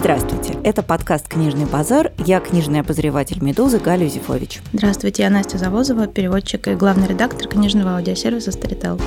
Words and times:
Здравствуйте, 0.00 0.56
это 0.62 0.84
подкаст 0.84 1.26
«Книжный 1.26 1.66
базар». 1.66 2.12
Я 2.24 2.38
книжный 2.38 2.78
обозреватель 2.78 3.42
«Медузы» 3.42 3.80
Галя 3.80 4.04
Юзефович. 4.04 4.60
Здравствуйте, 4.72 5.24
я 5.24 5.28
Настя 5.28 5.58
Завозова, 5.58 6.06
переводчик 6.06 6.68
и 6.68 6.76
главный 6.76 7.08
редактор 7.08 7.48
книжного 7.48 7.96
аудиосервиса 7.96 8.52
«Старител». 8.52 9.00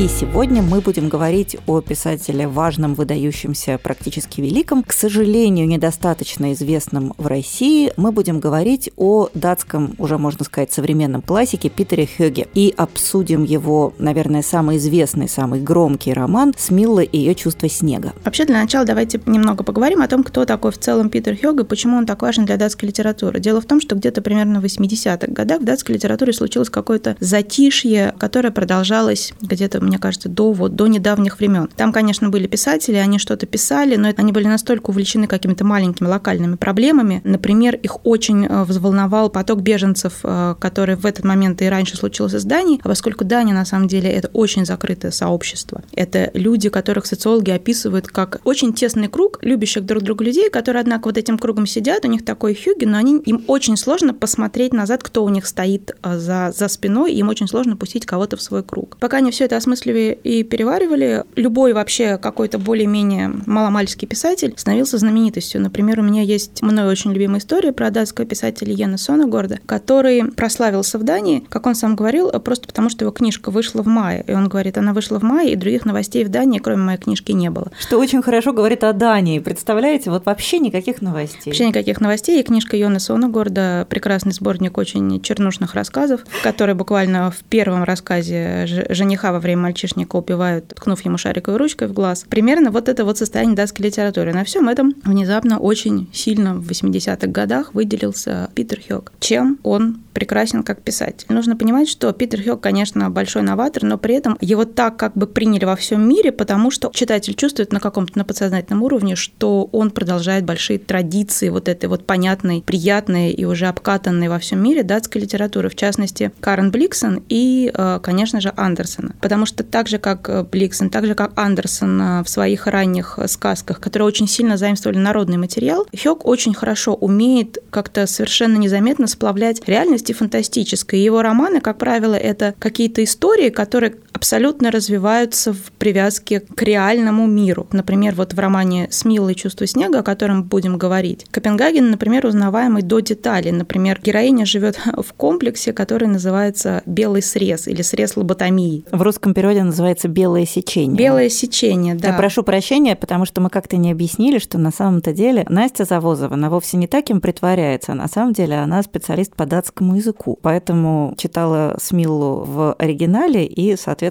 И 0.00 0.08
сегодня 0.08 0.62
мы 0.62 0.80
будем 0.80 1.10
говорить 1.10 1.58
о 1.66 1.82
писателе 1.82 2.48
важном, 2.48 2.94
выдающемся, 2.94 3.76
практически 3.76 4.40
великом, 4.40 4.82
к 4.82 4.94
сожалению, 4.94 5.68
недостаточно 5.68 6.54
известном 6.54 7.12
в 7.18 7.26
России. 7.26 7.92
Мы 7.98 8.10
будем 8.10 8.40
говорить 8.40 8.90
о 8.96 9.28
датском, 9.34 9.94
уже 9.98 10.16
можно 10.16 10.42
сказать, 10.46 10.72
современном 10.72 11.20
классике 11.20 11.68
Питере 11.68 12.06
Хёге. 12.06 12.48
И 12.54 12.72
обсудим 12.78 13.44
его, 13.44 13.92
наверное, 13.98 14.40
самый 14.40 14.78
известный, 14.78 15.28
самый 15.28 15.60
громкий 15.60 16.14
роман 16.14 16.54
«Смилла 16.56 17.00
и 17.00 17.18
ее 17.18 17.34
чувство 17.34 17.68
снега». 17.68 18.14
Вообще, 18.24 18.46
для 18.46 18.58
начала 18.62 18.86
давайте 18.86 19.20
немного 19.26 19.64
поговорим 19.64 20.00
о 20.00 20.08
том, 20.08 20.24
кто 20.24 20.46
такой 20.46 20.72
в 20.72 20.78
целом 20.78 21.10
Питер 21.10 21.36
Хёге, 21.36 21.64
почему 21.64 21.98
он 21.98 22.06
так 22.06 22.22
важен 22.22 22.46
для 22.46 22.56
датской 22.56 22.88
литературы. 22.88 23.38
Дело 23.38 23.60
в 23.60 23.66
том, 23.66 23.82
что 23.82 23.96
где-то 23.96 24.22
примерно 24.22 24.62
в 24.62 24.64
80-х 24.64 25.30
годах 25.30 25.60
в 25.60 25.64
датской 25.64 25.96
литературе 25.96 26.32
случилось 26.32 26.70
какое-то 26.70 27.18
затишье, 27.20 28.14
которое 28.16 28.50
продолжалось 28.50 29.34
где-то 29.42 29.89
мне 29.90 29.98
кажется, 29.98 30.28
до, 30.28 30.52
вот, 30.52 30.76
до 30.76 30.86
недавних 30.86 31.38
времен. 31.40 31.68
Там, 31.76 31.92
конечно, 31.92 32.28
были 32.28 32.46
писатели, 32.46 32.94
они 32.94 33.18
что-то 33.18 33.46
писали, 33.46 33.96
но 33.96 34.08
они 34.16 34.32
были 34.32 34.46
настолько 34.46 34.90
увлечены 34.90 35.26
какими-то 35.26 35.64
маленькими 35.64 36.06
локальными 36.06 36.54
проблемами. 36.54 37.20
Например, 37.24 37.74
их 37.74 38.06
очень 38.06 38.46
э, 38.46 38.62
взволновал 38.64 39.30
поток 39.30 39.62
беженцев, 39.62 40.20
э, 40.22 40.54
который 40.60 40.94
в 40.94 41.04
этот 41.06 41.24
момент 41.24 41.60
и 41.60 41.66
раньше 41.68 41.96
случился 41.96 42.38
с 42.38 42.44
Данией, 42.44 42.80
а 42.84 42.88
поскольку 42.88 43.24
Дания, 43.24 43.52
на 43.52 43.64
самом 43.64 43.88
деле, 43.88 44.10
это 44.10 44.28
очень 44.28 44.64
закрытое 44.64 45.10
сообщество. 45.10 45.82
Это 45.92 46.30
люди, 46.34 46.68
которых 46.68 47.06
социологи 47.06 47.50
описывают 47.50 48.06
как 48.06 48.40
очень 48.44 48.72
тесный 48.72 49.08
круг 49.08 49.38
любящих 49.42 49.84
друг 49.84 50.04
друга 50.04 50.24
людей, 50.24 50.50
которые, 50.50 50.82
однако, 50.82 51.08
вот 51.08 51.18
этим 51.18 51.36
кругом 51.36 51.66
сидят, 51.66 52.04
у 52.04 52.08
них 52.08 52.24
такой 52.24 52.54
хюги, 52.54 52.84
но 52.84 52.96
они, 52.96 53.18
им 53.18 53.42
очень 53.48 53.76
сложно 53.76 54.14
посмотреть 54.14 54.72
назад, 54.72 55.02
кто 55.02 55.24
у 55.24 55.28
них 55.28 55.46
стоит 55.46 55.90
э, 56.02 56.16
за, 56.16 56.52
за 56.56 56.68
спиной, 56.68 57.12
им 57.14 57.28
очень 57.28 57.48
сложно 57.48 57.76
пустить 57.76 58.06
кого-то 58.06 58.36
в 58.36 58.42
свой 58.42 58.62
круг. 58.62 58.96
Пока 59.00 59.16
они 59.16 59.32
все 59.32 59.46
это 59.46 59.56
осмысливают, 59.56 59.79
осмысливали 59.80 60.18
и 60.22 60.42
переваривали, 60.42 61.24
любой 61.36 61.72
вообще 61.72 62.18
какой-то 62.18 62.58
более-менее 62.58 63.32
маломальский 63.46 64.06
писатель 64.06 64.54
становился 64.56 64.98
знаменитостью. 64.98 65.60
Например, 65.60 66.00
у 66.00 66.02
меня 66.02 66.22
есть 66.22 66.62
мной 66.62 66.90
очень 66.90 67.12
любимая 67.12 67.40
история 67.40 67.72
про 67.72 67.90
датского 67.90 68.26
писателя 68.26 68.72
Йена 68.72 68.98
Сонегорда, 68.98 69.58
который 69.66 70.24
прославился 70.32 70.98
в 70.98 71.02
Дании, 71.02 71.44
как 71.48 71.66
он 71.66 71.74
сам 71.74 71.96
говорил, 71.96 72.30
просто 72.40 72.66
потому, 72.66 72.90
что 72.90 73.04
его 73.04 73.12
книжка 73.12 73.50
вышла 73.50 73.82
в 73.82 73.86
мае. 73.86 74.24
И 74.26 74.32
он 74.32 74.48
говорит, 74.48 74.78
она 74.78 74.92
вышла 74.92 75.18
в 75.18 75.22
мае, 75.22 75.52
и 75.52 75.56
других 75.56 75.84
новостей 75.84 76.24
в 76.24 76.28
Дании, 76.28 76.58
кроме 76.58 76.82
моей 76.82 76.98
книжки, 76.98 77.32
не 77.32 77.50
было. 77.50 77.70
Что 77.78 77.98
очень 77.98 78.22
хорошо 78.22 78.52
говорит 78.52 78.84
о 78.84 78.92
Дании. 78.92 79.38
Представляете, 79.38 80.10
вот 80.10 80.26
вообще 80.26 80.58
никаких 80.58 81.02
новостей. 81.02 81.42
Вообще 81.46 81.68
никаких 81.68 82.00
новостей. 82.00 82.40
И 82.40 82.42
книжка 82.42 82.76
Йона 82.76 82.98
Сонегорда, 82.98 83.86
прекрасный 83.88 84.32
сборник 84.32 84.78
очень 84.78 85.20
чернушных 85.20 85.74
рассказов, 85.74 86.20
который 86.42 86.74
буквально 86.74 87.30
в 87.30 87.38
первом 87.44 87.84
рассказе 87.84 88.66
жениха 88.90 89.32
во 89.32 89.40
время 89.40 89.62
мальчишника 89.70 90.16
убивают, 90.16 90.68
ткнув 90.68 91.00
ему 91.04 91.16
шариковой 91.16 91.58
ручкой 91.58 91.88
в 91.88 91.92
глаз. 91.92 92.24
Примерно 92.28 92.70
вот 92.70 92.88
это 92.88 93.04
вот 93.04 93.18
состояние 93.18 93.56
датской 93.56 93.86
литературы. 93.86 94.32
На 94.34 94.44
всем 94.44 94.68
этом 94.68 94.94
внезапно 95.04 95.58
очень 95.58 96.08
сильно 96.12 96.54
в 96.54 96.68
80-х 96.68 97.28
годах 97.28 97.72
выделился 97.74 98.50
Питер 98.54 98.80
Хёк. 98.86 99.12
Чем 99.20 99.58
он 99.62 100.00
прекрасен 100.12 100.62
как 100.62 100.82
писатель. 100.82 101.26
Нужно 101.28 101.56
понимать, 101.56 101.88
что 101.88 102.12
Питер 102.12 102.42
Хёк, 102.42 102.60
конечно, 102.60 103.10
большой 103.10 103.42
новатор, 103.42 103.84
но 103.84 103.98
при 103.98 104.14
этом 104.14 104.36
его 104.40 104.64
так 104.64 104.96
как 104.96 105.14
бы 105.16 105.26
приняли 105.26 105.64
во 105.64 105.76
всем 105.76 106.08
мире, 106.08 106.32
потому 106.32 106.70
что 106.70 106.90
читатель 106.92 107.34
чувствует 107.34 107.72
на 107.72 107.80
каком-то 107.80 108.18
на 108.18 108.24
подсознательном 108.24 108.82
уровне, 108.82 109.16
что 109.16 109.68
он 109.72 109.90
продолжает 109.90 110.44
большие 110.44 110.78
традиции 110.78 111.48
вот 111.48 111.68
этой 111.68 111.86
вот 111.86 112.06
понятной, 112.06 112.62
приятной 112.62 113.30
и 113.30 113.44
уже 113.44 113.66
обкатанной 113.66 114.28
во 114.28 114.38
всем 114.38 114.62
мире 114.62 114.82
датской 114.82 115.20
литературы, 115.20 115.68
в 115.68 115.76
частности, 115.76 116.32
Карен 116.40 116.70
Бликсон 116.70 117.22
и, 117.28 117.70
э, 117.72 118.00
конечно 118.02 118.40
же, 118.40 118.52
Андерсона. 118.56 119.14
Потому 119.20 119.46
что 119.46 119.64
так 119.64 119.88
же, 119.88 119.98
как 119.98 120.28
э, 120.28 120.44
Бликсон, 120.44 120.90
так 120.90 121.06
же, 121.06 121.14
как 121.14 121.32
Андерсон 121.38 122.00
э, 122.00 122.22
в 122.24 122.28
своих 122.28 122.66
ранних 122.66 123.18
сказках, 123.26 123.80
которые 123.80 124.06
очень 124.06 124.28
сильно 124.28 124.56
заимствовали 124.56 124.98
народный 124.98 125.36
материал, 125.36 125.86
Хёк 125.96 126.26
очень 126.26 126.54
хорошо 126.54 126.94
умеет 126.94 127.58
как-то 127.70 128.06
совершенно 128.06 128.56
незаметно 128.56 129.06
сплавлять 129.06 129.62
реальность 129.66 129.99
и 130.08 130.14
фантастическое. 130.14 130.98
Его 130.98 131.20
романы, 131.20 131.60
как 131.60 131.76
правило, 131.76 132.14
это 132.14 132.54
какие-то 132.58 133.04
истории, 133.04 133.50
которые 133.50 133.96
абсолютно 134.20 134.70
развиваются 134.70 135.54
в 135.54 135.72
привязке 135.78 136.40
к 136.40 136.62
реальному 136.62 137.26
миру. 137.26 137.66
Например, 137.72 138.14
вот 138.14 138.34
в 138.34 138.38
романе 138.38 138.86
«Смилый 138.90 139.34
чувство 139.34 139.66
снега», 139.66 140.00
о 140.00 140.02
котором 140.02 140.42
будем 140.42 140.76
говорить, 140.76 141.24
Копенгаген, 141.30 141.90
например, 141.90 142.26
узнаваемый 142.26 142.82
до 142.82 143.00
деталей. 143.00 143.50
Например, 143.50 143.98
героиня 144.02 144.44
живет 144.44 144.78
в 144.98 145.14
комплексе, 145.14 145.72
который 145.72 146.06
называется 146.06 146.82
«белый 146.84 147.22
срез» 147.22 147.66
или 147.66 147.80
срез 147.80 148.14
лоботомии. 148.14 148.84
В 148.92 149.00
русском 149.00 149.32
переводе 149.32 149.62
называется 149.62 150.06
«белое 150.06 150.44
сечение». 150.44 150.98
«Белое 150.98 151.30
сечение», 151.30 151.94
да. 151.94 152.08
Я 152.08 152.12
прошу 152.12 152.42
прощения, 152.42 152.96
потому 152.96 153.24
что 153.24 153.40
мы 153.40 153.48
как-то 153.48 153.78
не 153.78 153.90
объяснили, 153.90 154.38
что 154.38 154.58
на 154.58 154.70
самом-то 154.70 155.14
деле 155.14 155.46
Настя 155.48 155.84
Завозова, 155.84 156.34
она 156.34 156.50
вовсе 156.50 156.76
не 156.76 156.86
таким 156.86 157.22
притворяется, 157.22 157.92
а 157.92 157.94
на 157.94 158.06
самом 158.06 158.34
деле 158.34 158.56
она 158.56 158.82
специалист 158.82 159.34
по 159.34 159.46
датскому 159.46 159.96
языку. 159.96 160.38
Поэтому 160.42 161.14
читала 161.16 161.78
Смиллу 161.80 162.44
в 162.44 162.74
оригинале 162.74 163.46
и, 163.46 163.76
соответственно, 163.76 164.09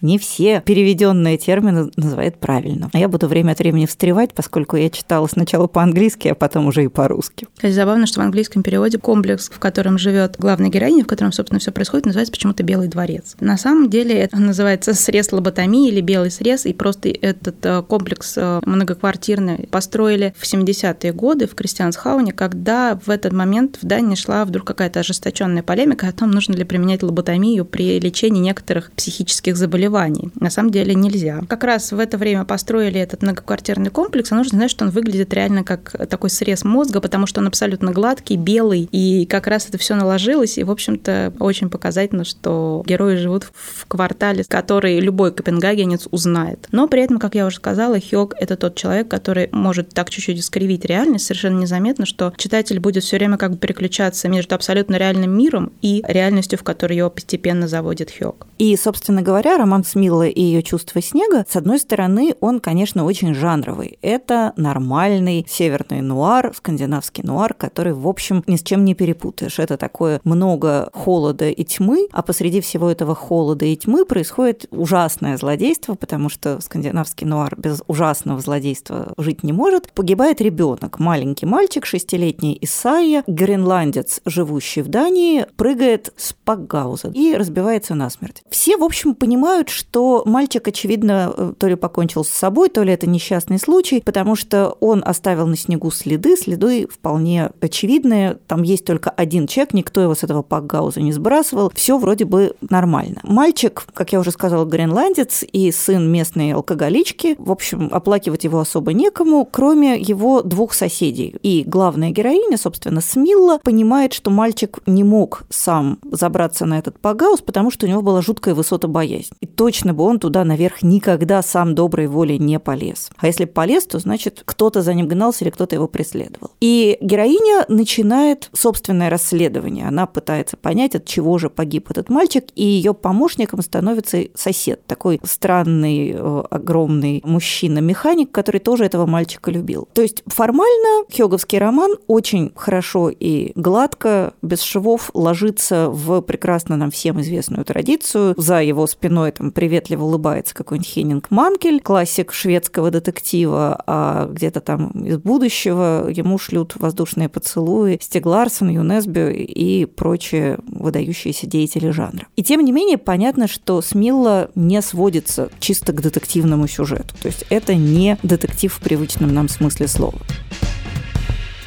не 0.00 0.18
все 0.18 0.62
переведенные 0.64 1.38
термины 1.38 1.90
называет 1.96 2.38
правильно. 2.38 2.90
А 2.92 2.98
я 2.98 3.08
буду 3.08 3.26
время 3.28 3.52
от 3.52 3.58
времени 3.58 3.86
встревать, 3.86 4.32
поскольку 4.34 4.76
я 4.76 4.90
читала 4.90 5.26
сначала 5.26 5.66
по-английски, 5.66 6.28
а 6.28 6.34
потом 6.34 6.66
уже 6.66 6.84
и 6.84 6.88
по-русски. 6.88 7.46
Кстати, 7.54 7.72
забавно, 7.72 8.06
что 8.06 8.20
в 8.20 8.22
английском 8.22 8.62
переводе 8.62 8.98
комплекс, 8.98 9.50
в 9.50 9.58
котором 9.58 9.98
живет 9.98 10.36
главная 10.38 10.70
героиня, 10.70 11.04
в 11.04 11.06
котором, 11.06 11.32
собственно, 11.32 11.58
все 11.58 11.72
происходит, 11.72 12.06
называется 12.06 12.32
почему-то 12.32 12.62
«Белый 12.62 12.88
дворец». 12.88 13.36
На 13.40 13.56
самом 13.56 13.90
деле 13.90 14.14
это 14.14 14.36
называется 14.36 14.94
срез 14.94 15.32
лоботомии 15.32 15.88
или 15.88 16.00
белый 16.00 16.30
срез, 16.30 16.66
и 16.66 16.72
просто 16.72 17.08
этот 17.08 17.64
э, 17.64 17.82
комплекс 17.82 18.34
э, 18.36 18.60
многоквартирный 18.64 19.68
построили 19.70 20.34
в 20.38 20.44
70-е 20.44 21.12
годы 21.12 21.46
в 21.46 21.54
Кристиансхауне, 21.54 22.32
когда 22.32 22.98
в 23.04 23.10
этот 23.10 23.32
момент 23.32 23.78
в 23.80 23.86
Дании 23.86 24.14
шла 24.14 24.44
вдруг 24.44 24.66
какая-то 24.66 25.00
ожесточенная 25.00 25.62
полемика 25.62 26.08
о 26.08 26.12
том, 26.12 26.30
нужно 26.30 26.54
ли 26.54 26.64
применять 26.64 27.02
лоботомию 27.02 27.64
при 27.64 27.98
лечении 27.98 28.40
некоторых 28.40 28.92
психических 28.92 29.31
заболеваний. 29.56 30.30
На 30.38 30.50
самом 30.50 30.70
деле 30.70 30.94
нельзя. 30.94 31.42
Как 31.48 31.64
раз 31.64 31.92
в 31.92 31.98
это 31.98 32.18
время 32.18 32.44
построили 32.44 33.00
этот 33.00 33.22
многоквартирный 33.22 33.90
комплекс, 33.90 34.32
а 34.32 34.34
нужно 34.34 34.58
знать, 34.58 34.70
что 34.70 34.84
он 34.84 34.90
выглядит 34.90 35.32
реально 35.34 35.64
как 35.64 36.08
такой 36.08 36.30
срез 36.30 36.64
мозга, 36.64 37.00
потому 37.00 37.26
что 37.26 37.40
он 37.40 37.46
абсолютно 37.46 37.92
гладкий, 37.92 38.36
белый, 38.36 38.88
и 38.92 39.26
как 39.26 39.46
раз 39.46 39.68
это 39.68 39.78
все 39.78 39.94
наложилось, 39.94 40.58
и, 40.58 40.64
в 40.64 40.70
общем-то, 40.70 41.32
очень 41.38 41.70
показательно, 41.70 42.24
что 42.24 42.82
герои 42.86 43.16
живут 43.16 43.44
в 43.54 43.86
квартале, 43.86 44.44
который 44.46 45.00
любой 45.00 45.32
копенгагенец 45.32 46.08
узнает. 46.10 46.68
Но 46.72 46.88
при 46.88 47.02
этом, 47.02 47.18
как 47.18 47.34
я 47.34 47.46
уже 47.46 47.56
сказала, 47.56 47.98
Хёг— 47.98 48.34
это 48.40 48.56
тот 48.56 48.74
человек, 48.74 49.08
который 49.08 49.48
может 49.52 49.90
так 49.90 50.10
чуть-чуть 50.10 50.38
искривить 50.38 50.84
реальность, 50.84 51.26
совершенно 51.26 51.60
незаметно, 51.60 52.06
что 52.06 52.32
читатель 52.36 52.80
будет 52.80 53.04
все 53.04 53.16
время 53.16 53.36
как 53.36 53.52
бы 53.52 53.56
переключаться 53.56 54.28
между 54.28 54.54
абсолютно 54.54 54.96
реальным 54.96 55.36
миром 55.36 55.72
и 55.82 56.02
реальностью, 56.06 56.58
в 56.58 56.62
которой 56.62 56.96
его 56.96 57.10
постепенно 57.10 57.68
заводит 57.68 58.10
Хёг. 58.10 58.46
И, 58.58 58.76
собственно 58.76 59.21
говоря, 59.22 59.56
роман 59.56 59.84
Смилла 59.84 60.26
и 60.26 60.40
ее 60.40 60.62
чувство 60.62 61.00
снега, 61.00 61.44
с 61.48 61.56
одной 61.56 61.78
стороны, 61.78 62.34
он, 62.40 62.60
конечно, 62.60 63.04
очень 63.04 63.34
жанровый. 63.34 63.98
Это 64.02 64.52
нормальный 64.56 65.46
северный 65.48 66.00
нуар, 66.00 66.52
скандинавский 66.54 67.24
нуар, 67.24 67.54
который, 67.54 67.92
в 67.92 68.06
общем, 68.06 68.42
ни 68.46 68.56
с 68.56 68.62
чем 68.62 68.84
не 68.84 68.94
перепутаешь. 68.94 69.58
Это 69.58 69.76
такое 69.76 70.20
много 70.24 70.90
холода 70.92 71.48
и 71.48 71.64
тьмы, 71.64 72.08
а 72.12 72.22
посреди 72.22 72.60
всего 72.60 72.90
этого 72.90 73.14
холода 73.14 73.64
и 73.64 73.76
тьмы 73.76 74.04
происходит 74.04 74.66
ужасное 74.70 75.36
злодейство, 75.36 75.94
потому 75.94 76.28
что 76.28 76.60
скандинавский 76.60 77.26
нуар 77.26 77.54
без 77.56 77.82
ужасного 77.86 78.40
злодейства 78.40 79.12
жить 79.16 79.42
не 79.42 79.52
может. 79.52 79.92
Погибает 79.92 80.40
ребенок, 80.40 80.98
маленький 80.98 81.46
мальчик, 81.46 81.86
шестилетний 81.86 82.58
Исайя, 82.60 83.24
гренландец, 83.26 84.20
живущий 84.24 84.82
в 84.82 84.88
Дании, 84.88 85.46
прыгает 85.56 86.12
с 86.16 86.32
Пакгауза 86.44 87.08
и 87.14 87.34
разбивается 87.34 87.94
насмерть. 87.94 88.42
Все, 88.50 88.76
в 88.76 88.84
общем, 88.84 89.01
общем, 89.02 89.14
понимают, 89.14 89.68
что 89.68 90.22
мальчик, 90.26 90.66
очевидно, 90.68 91.32
э, 91.36 91.52
то 91.58 91.66
ли 91.66 91.74
покончил 91.74 92.24
с 92.24 92.28
собой, 92.28 92.68
то 92.68 92.82
ли 92.82 92.92
это 92.92 93.08
несчастный 93.08 93.58
случай, 93.58 94.00
потому 94.00 94.36
что 94.36 94.76
он 94.80 95.02
оставил 95.04 95.46
на 95.46 95.56
снегу 95.56 95.90
следы, 95.90 96.36
следы 96.36 96.86
вполне 96.86 97.50
очевидные. 97.60 98.38
Там 98.46 98.62
есть 98.62 98.84
только 98.84 99.10
один 99.10 99.46
человек, 99.46 99.74
никто 99.74 100.00
его 100.00 100.14
с 100.14 100.22
этого 100.22 100.42
пакгауза 100.42 101.00
не 101.00 101.12
сбрасывал. 101.12 101.72
Все 101.74 101.98
вроде 101.98 102.24
бы 102.24 102.54
нормально. 102.70 103.20
Мальчик, 103.24 103.84
как 103.92 104.12
я 104.12 104.20
уже 104.20 104.30
сказала, 104.30 104.64
гренландец 104.64 105.44
и 105.50 105.72
сын 105.72 106.10
местной 106.10 106.52
алкоголички. 106.52 107.34
В 107.38 107.50
общем, 107.50 107.88
оплакивать 107.90 108.44
его 108.44 108.60
особо 108.60 108.92
некому, 108.92 109.48
кроме 109.50 110.00
его 110.00 110.42
двух 110.42 110.74
соседей. 110.74 111.34
И 111.42 111.64
главная 111.66 112.10
героиня, 112.10 112.56
собственно, 112.56 113.00
Смилла, 113.00 113.58
понимает, 113.62 114.12
что 114.12 114.30
мальчик 114.30 114.78
не 114.86 115.02
мог 115.02 115.42
сам 115.50 115.98
забраться 116.10 116.66
на 116.66 116.78
этот 116.78 116.98
пакгаус, 117.00 117.40
потому 117.40 117.70
что 117.70 117.86
у 117.86 117.88
него 117.88 118.02
была 118.02 118.22
жуткая 118.22 118.54
высота 118.54 118.86
боязнь. 118.92 119.34
И 119.40 119.46
точно 119.46 119.94
бы 119.94 120.04
он 120.04 120.18
туда 120.18 120.44
наверх 120.44 120.82
никогда 120.82 121.42
сам 121.42 121.74
доброй 121.74 122.06
волей 122.06 122.38
не 122.38 122.58
полез. 122.60 123.10
А 123.16 123.26
если 123.26 123.44
полез, 123.44 123.86
то 123.86 123.98
значит 123.98 124.42
кто-то 124.44 124.82
за 124.82 124.94
ним 124.94 125.08
гнался 125.08 125.44
или 125.44 125.50
кто-то 125.50 125.74
его 125.74 125.88
преследовал. 125.88 126.50
И 126.60 126.98
героиня 127.00 127.64
начинает 127.68 128.50
собственное 128.52 129.10
расследование. 129.10 129.88
Она 129.88 130.06
пытается 130.06 130.56
понять, 130.56 130.94
от 130.94 131.04
чего 131.06 131.38
же 131.38 131.50
погиб 131.50 131.90
этот 131.90 132.08
мальчик, 132.08 132.44
и 132.54 132.64
ее 132.64 132.94
помощником 132.94 133.62
становится 133.62 134.24
сосед, 134.34 134.86
такой 134.86 135.20
странный, 135.24 136.12
э, 136.14 136.42
огромный 136.50 137.20
мужчина-механик, 137.24 138.30
который 138.30 138.60
тоже 138.60 138.84
этого 138.84 139.06
мальчика 139.06 139.50
любил. 139.50 139.88
То 139.94 140.02
есть 140.02 140.22
формально 140.26 141.04
Хёговский 141.10 141.58
роман 141.58 141.96
очень 142.06 142.52
хорошо 142.54 143.10
и 143.10 143.52
гладко, 143.54 144.34
без 144.42 144.62
швов 144.62 145.10
ложится 145.14 145.88
в 145.88 146.20
прекрасно 146.20 146.76
нам 146.76 146.90
всем 146.90 147.20
известную 147.20 147.64
традицию. 147.64 148.34
За 148.36 148.62
его 148.62 148.81
спиной 148.86 149.32
там 149.32 149.50
приветливо 149.50 150.04
улыбается 150.04 150.54
какой-нибудь 150.54 150.88
Хеннинг 150.88 151.30
Манкель, 151.30 151.80
классик 151.80 152.32
шведского 152.32 152.90
детектива, 152.90 153.82
а 153.86 154.26
где-то 154.26 154.60
там 154.60 154.90
из 154.90 155.18
будущего 155.18 156.08
ему 156.08 156.38
шлют 156.38 156.74
воздушные 156.76 157.28
поцелуи 157.28 157.98
Стиг 158.00 158.26
Ларсон, 158.26 158.70
Юнесби 158.70 159.32
и 159.32 159.86
прочие 159.86 160.58
выдающиеся 160.66 161.46
деятели 161.46 161.90
жанра. 161.90 162.26
И 162.36 162.42
тем 162.42 162.64
не 162.64 162.72
менее, 162.72 162.98
понятно, 162.98 163.48
что 163.48 163.80
Смилла 163.82 164.50
не 164.54 164.80
сводится 164.82 165.50
чисто 165.60 165.92
к 165.92 166.00
детективному 166.00 166.66
сюжету. 166.66 167.14
То 167.20 167.28
есть 167.28 167.44
это 167.50 167.74
не 167.74 168.18
детектив 168.22 168.72
в 168.72 168.80
привычном 168.80 169.32
нам 169.32 169.48
смысле 169.48 169.88
слова. 169.88 170.18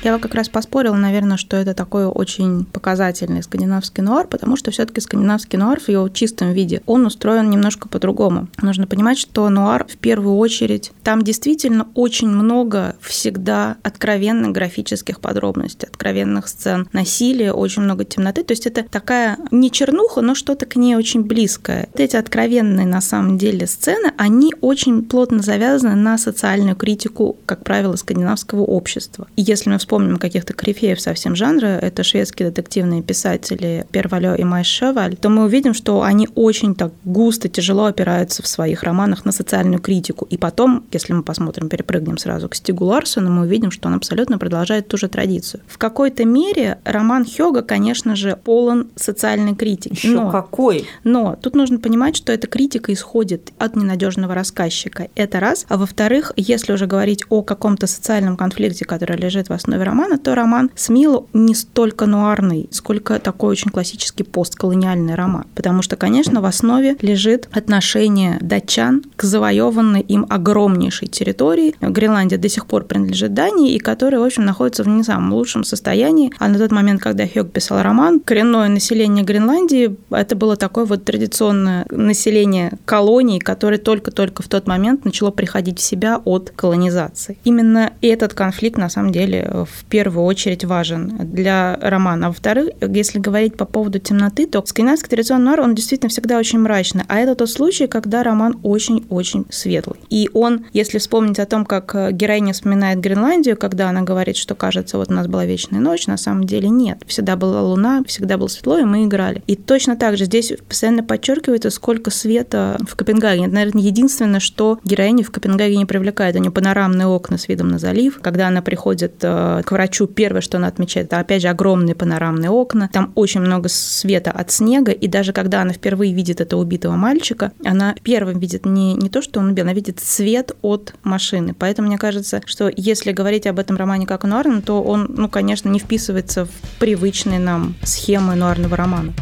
Я 0.05 0.13
бы 0.13 0.19
как 0.19 0.35
раз 0.35 0.49
поспорила, 0.49 0.93
наверное, 0.93 1.35
что 1.35 1.57
это 1.57 1.73
такой 1.73 2.05
очень 2.05 2.65
показательный 2.65 3.41
скандинавский 3.41 4.03
нуар, 4.03 4.27
потому 4.27 4.55
что 4.55 4.69
все 4.69 4.85
таки 4.85 5.01
скандинавский 5.01 5.57
нуар 5.57 5.79
в 5.79 5.89
его 5.89 6.07
чистом 6.09 6.53
виде, 6.53 6.83
он 6.85 7.07
устроен 7.07 7.49
немножко 7.49 7.89
по-другому. 7.89 8.47
Нужно 8.61 8.85
понимать, 8.85 9.17
что 9.17 9.49
нуар 9.49 9.87
в 9.87 9.97
первую 9.97 10.37
очередь, 10.37 10.91
там 11.01 11.23
действительно 11.23 11.87
очень 11.95 12.27
много 12.27 12.95
всегда 13.01 13.77
откровенных 13.81 14.51
графических 14.51 15.19
подробностей, 15.19 15.87
откровенных 15.87 16.49
сцен 16.49 16.87
насилия, 16.93 17.51
очень 17.51 17.81
много 17.81 18.05
темноты. 18.05 18.43
То 18.43 18.51
есть 18.51 18.67
это 18.67 18.83
такая 18.83 19.39
не 19.49 19.71
чернуха, 19.71 20.21
но 20.21 20.35
что-то 20.35 20.67
к 20.67 20.75
ней 20.75 20.95
очень 20.95 21.23
близкое. 21.23 21.89
Вот 21.91 21.99
эти 21.99 22.15
откровенные 22.15 22.85
на 22.85 23.01
самом 23.01 23.39
деле 23.39 23.65
сцены, 23.65 24.13
они 24.19 24.53
очень 24.61 25.03
плотно 25.03 25.41
завязаны 25.41 25.95
на 25.95 26.19
социальную 26.19 26.75
критику, 26.75 27.37
как 27.47 27.63
правило, 27.63 27.95
скандинавского 27.95 28.61
общества. 28.61 29.25
И 29.35 29.41
если 29.41 29.71
мы 29.71 29.79
вспомним 29.79 29.94
вспомним 29.95 30.17
каких-то 30.17 30.53
корифеев 30.53 30.99
совсем 30.99 31.37
жанра, 31.37 31.67
это 31.67 32.03
шведские 32.03 32.49
детективные 32.49 33.01
писатели 33.01 33.85
Первалё 33.91 34.35
и 34.35 34.43
Майш 34.43 34.67
Шеваль, 34.67 35.15
то 35.15 35.29
мы 35.29 35.45
увидим, 35.45 35.73
что 35.73 36.01
они 36.01 36.27
очень 36.35 36.75
так 36.75 36.91
густо, 37.05 37.47
тяжело 37.47 37.85
опираются 37.85 38.43
в 38.43 38.47
своих 38.47 38.83
романах 38.83 39.23
на 39.23 39.31
социальную 39.31 39.79
критику. 39.79 40.27
И 40.29 40.35
потом, 40.35 40.83
если 40.91 41.13
мы 41.13 41.23
посмотрим, 41.23 41.69
перепрыгнем 41.69 42.17
сразу 42.17 42.49
к 42.49 42.55
Стигу 42.55 42.83
Ларсону, 42.83 43.31
мы 43.31 43.43
увидим, 43.43 43.71
что 43.71 43.87
он 43.87 43.93
абсолютно 43.93 44.37
продолжает 44.37 44.89
ту 44.89 44.97
же 44.97 45.07
традицию. 45.07 45.61
В 45.65 45.77
какой-то 45.77 46.25
мере 46.25 46.77
роман 46.83 47.25
Хёга, 47.25 47.61
конечно 47.61 48.17
же, 48.17 48.35
полон 48.43 48.89
социальной 48.97 49.55
критики. 49.55 49.93
Еще 49.93 50.09
но, 50.09 50.29
какой? 50.29 50.89
Но 51.05 51.37
тут 51.41 51.55
нужно 51.55 51.79
понимать, 51.79 52.17
что 52.17 52.33
эта 52.33 52.47
критика 52.47 52.91
исходит 52.91 53.53
от 53.59 53.77
ненадежного 53.77 54.35
рассказчика. 54.35 55.07
Это 55.15 55.39
раз. 55.39 55.65
А 55.69 55.77
во-вторых, 55.77 56.33
если 56.35 56.73
уже 56.73 56.85
говорить 56.85 57.23
о 57.29 57.43
каком-то 57.43 57.87
социальном 57.87 58.35
конфликте, 58.35 58.83
который 58.83 59.15
лежит 59.15 59.47
в 59.47 59.53
основе 59.53 59.74
романа, 59.83 60.17
то 60.17 60.35
роман 60.35 60.71
Смилу 60.75 61.27
не 61.33 61.55
столько 61.55 62.05
нуарный, 62.05 62.67
сколько 62.71 63.19
такой 63.19 63.51
очень 63.51 63.71
классический 63.71 64.23
постколониальный 64.23 65.15
роман. 65.15 65.45
Потому 65.55 65.81
что, 65.81 65.95
конечно, 65.95 66.41
в 66.41 66.45
основе 66.45 66.97
лежит 67.01 67.49
отношение 67.51 68.37
датчан 68.41 69.03
к 69.15 69.23
завоеванной 69.23 70.01
им 70.01 70.25
огромнейшей 70.29 71.07
территории. 71.07 71.75
Гренландия 71.81 72.37
до 72.37 72.49
сих 72.49 72.65
пор 72.65 72.83
принадлежит 72.85 73.33
Дании, 73.33 73.73
и 73.73 73.79
которая, 73.79 74.21
в 74.21 74.23
общем, 74.23 74.45
находится 74.45 74.83
в 74.83 74.87
не 74.87 75.03
самом 75.03 75.33
лучшем 75.33 75.63
состоянии. 75.63 76.31
А 76.39 76.47
на 76.47 76.57
тот 76.57 76.71
момент, 76.71 77.01
когда 77.01 77.25
Хёг 77.27 77.51
писал 77.51 77.81
роман, 77.81 78.19
коренное 78.19 78.69
население 78.69 79.23
Гренландии– 79.23 79.95
это 80.09 80.35
было 80.35 80.55
такое 80.55 80.85
вот 80.85 81.03
традиционное 81.05 81.85
население 81.89 82.73
колоний, 82.85 83.39
которое 83.39 83.77
только-только 83.77 84.43
в 84.43 84.47
тот 84.47 84.67
момент 84.67 85.05
начало 85.05 85.31
приходить 85.31 85.79
в 85.79 85.83
себя 85.83 86.21
от 86.23 86.51
колонизации. 86.55 87.37
Именно 87.43 87.93
этот 88.01 88.33
конфликт, 88.33 88.77
на 88.77 88.89
самом 88.89 89.11
деле, 89.11 89.64
в 89.65 89.85
первую 89.85 90.25
очередь 90.25 90.65
важен 90.65 91.17
для 91.19 91.77
романа. 91.81 92.27
А 92.27 92.29
во-вторых, 92.29 92.69
если 92.81 93.19
говорить 93.19 93.57
по 93.57 93.65
поводу 93.65 93.99
темноты, 93.99 94.47
то 94.47 94.63
скандинавский 94.65 95.09
традиционный 95.09 95.45
нуар, 95.45 95.61
он 95.61 95.75
действительно 95.75 96.09
всегда 96.09 96.37
очень 96.37 96.59
мрачный. 96.59 97.03
А 97.07 97.17
это 97.19 97.35
тот 97.35 97.49
случай, 97.49 97.87
когда 97.87 98.23
роман 98.23 98.59
очень-очень 98.63 99.45
светлый. 99.49 99.99
И 100.09 100.29
он, 100.33 100.65
если 100.73 100.97
вспомнить 100.97 101.39
о 101.39 101.45
том, 101.45 101.65
как 101.65 101.95
героиня 102.13 102.53
вспоминает 102.53 102.99
Гренландию, 102.99 103.57
когда 103.57 103.89
она 103.89 104.01
говорит, 104.01 104.37
что 104.37 104.55
кажется, 104.55 104.97
вот 104.97 105.09
у 105.09 105.13
нас 105.13 105.27
была 105.27 105.45
вечная 105.45 105.79
ночь, 105.79 106.07
на 106.07 106.17
самом 106.17 106.45
деле 106.45 106.69
нет. 106.69 107.03
Всегда 107.07 107.35
была 107.35 107.61
луна, 107.61 108.03
всегда 108.07 108.37
было 108.37 108.47
светло, 108.47 108.77
и 108.77 108.83
мы 108.83 109.05
играли. 109.05 109.43
И 109.47 109.55
точно 109.55 109.95
так 109.95 110.17
же 110.17 110.25
здесь 110.25 110.53
постоянно 110.67 111.03
подчеркивается, 111.03 111.69
сколько 111.69 112.11
света 112.11 112.77
в 112.87 112.95
Копенгагене. 112.95 113.45
Это, 113.47 113.55
наверное, 113.55 113.81
единственное, 113.81 114.39
что 114.39 114.79
героиню 114.83 115.23
в 115.23 115.31
Копенгагене 115.31 115.85
привлекает. 115.85 116.35
У 116.35 116.39
нее 116.39 116.51
панорамные 116.51 117.07
окна 117.07 117.37
с 117.37 117.47
видом 117.47 117.69
на 117.69 117.79
залив. 117.79 118.19
Когда 118.21 118.47
она 118.47 118.61
приходит 118.61 119.15
э, 119.21 119.54
к 119.63 119.71
врачу 119.71 120.07
первое, 120.07 120.41
что 120.41 120.57
она 120.57 120.67
отмечает, 120.67 121.07
это 121.07 121.19
опять 121.19 121.41
же 121.41 121.47
огромные 121.47 121.95
панорамные 121.95 122.49
окна. 122.49 122.89
Там 122.91 123.11
очень 123.15 123.41
много 123.41 123.69
света 123.69 124.31
от 124.31 124.51
снега, 124.51 124.91
и 124.91 125.07
даже 125.07 125.33
когда 125.33 125.61
она 125.61 125.73
впервые 125.73 126.13
видит 126.13 126.41
этого 126.41 126.61
убитого 126.61 126.95
мальчика, 126.95 127.51
она 127.63 127.95
первым 128.03 128.39
видит 128.39 128.65
не, 128.65 128.93
не 128.93 129.09
то, 129.09 129.21
что 129.21 129.39
он 129.39 129.49
убил, 129.49 129.63
она 129.63 129.73
видит 129.73 129.99
свет 129.99 130.55
от 130.61 130.93
машины. 131.03 131.55
Поэтому 131.57 131.87
мне 131.87 131.97
кажется, 131.97 132.41
что 132.45 132.71
если 132.75 133.11
говорить 133.11 133.47
об 133.47 133.59
этом 133.59 133.77
романе 133.77 134.05
как 134.07 134.23
нуарном, 134.23 134.61
то 134.61 134.81
он, 134.81 135.07
ну, 135.09 135.29
конечно, 135.29 135.69
не 135.69 135.79
вписывается 135.79 136.45
в 136.45 136.51
привычные 136.79 137.39
нам 137.39 137.75
схемы 137.83 138.35
нуарного 138.35 138.75
романа. 138.75 139.13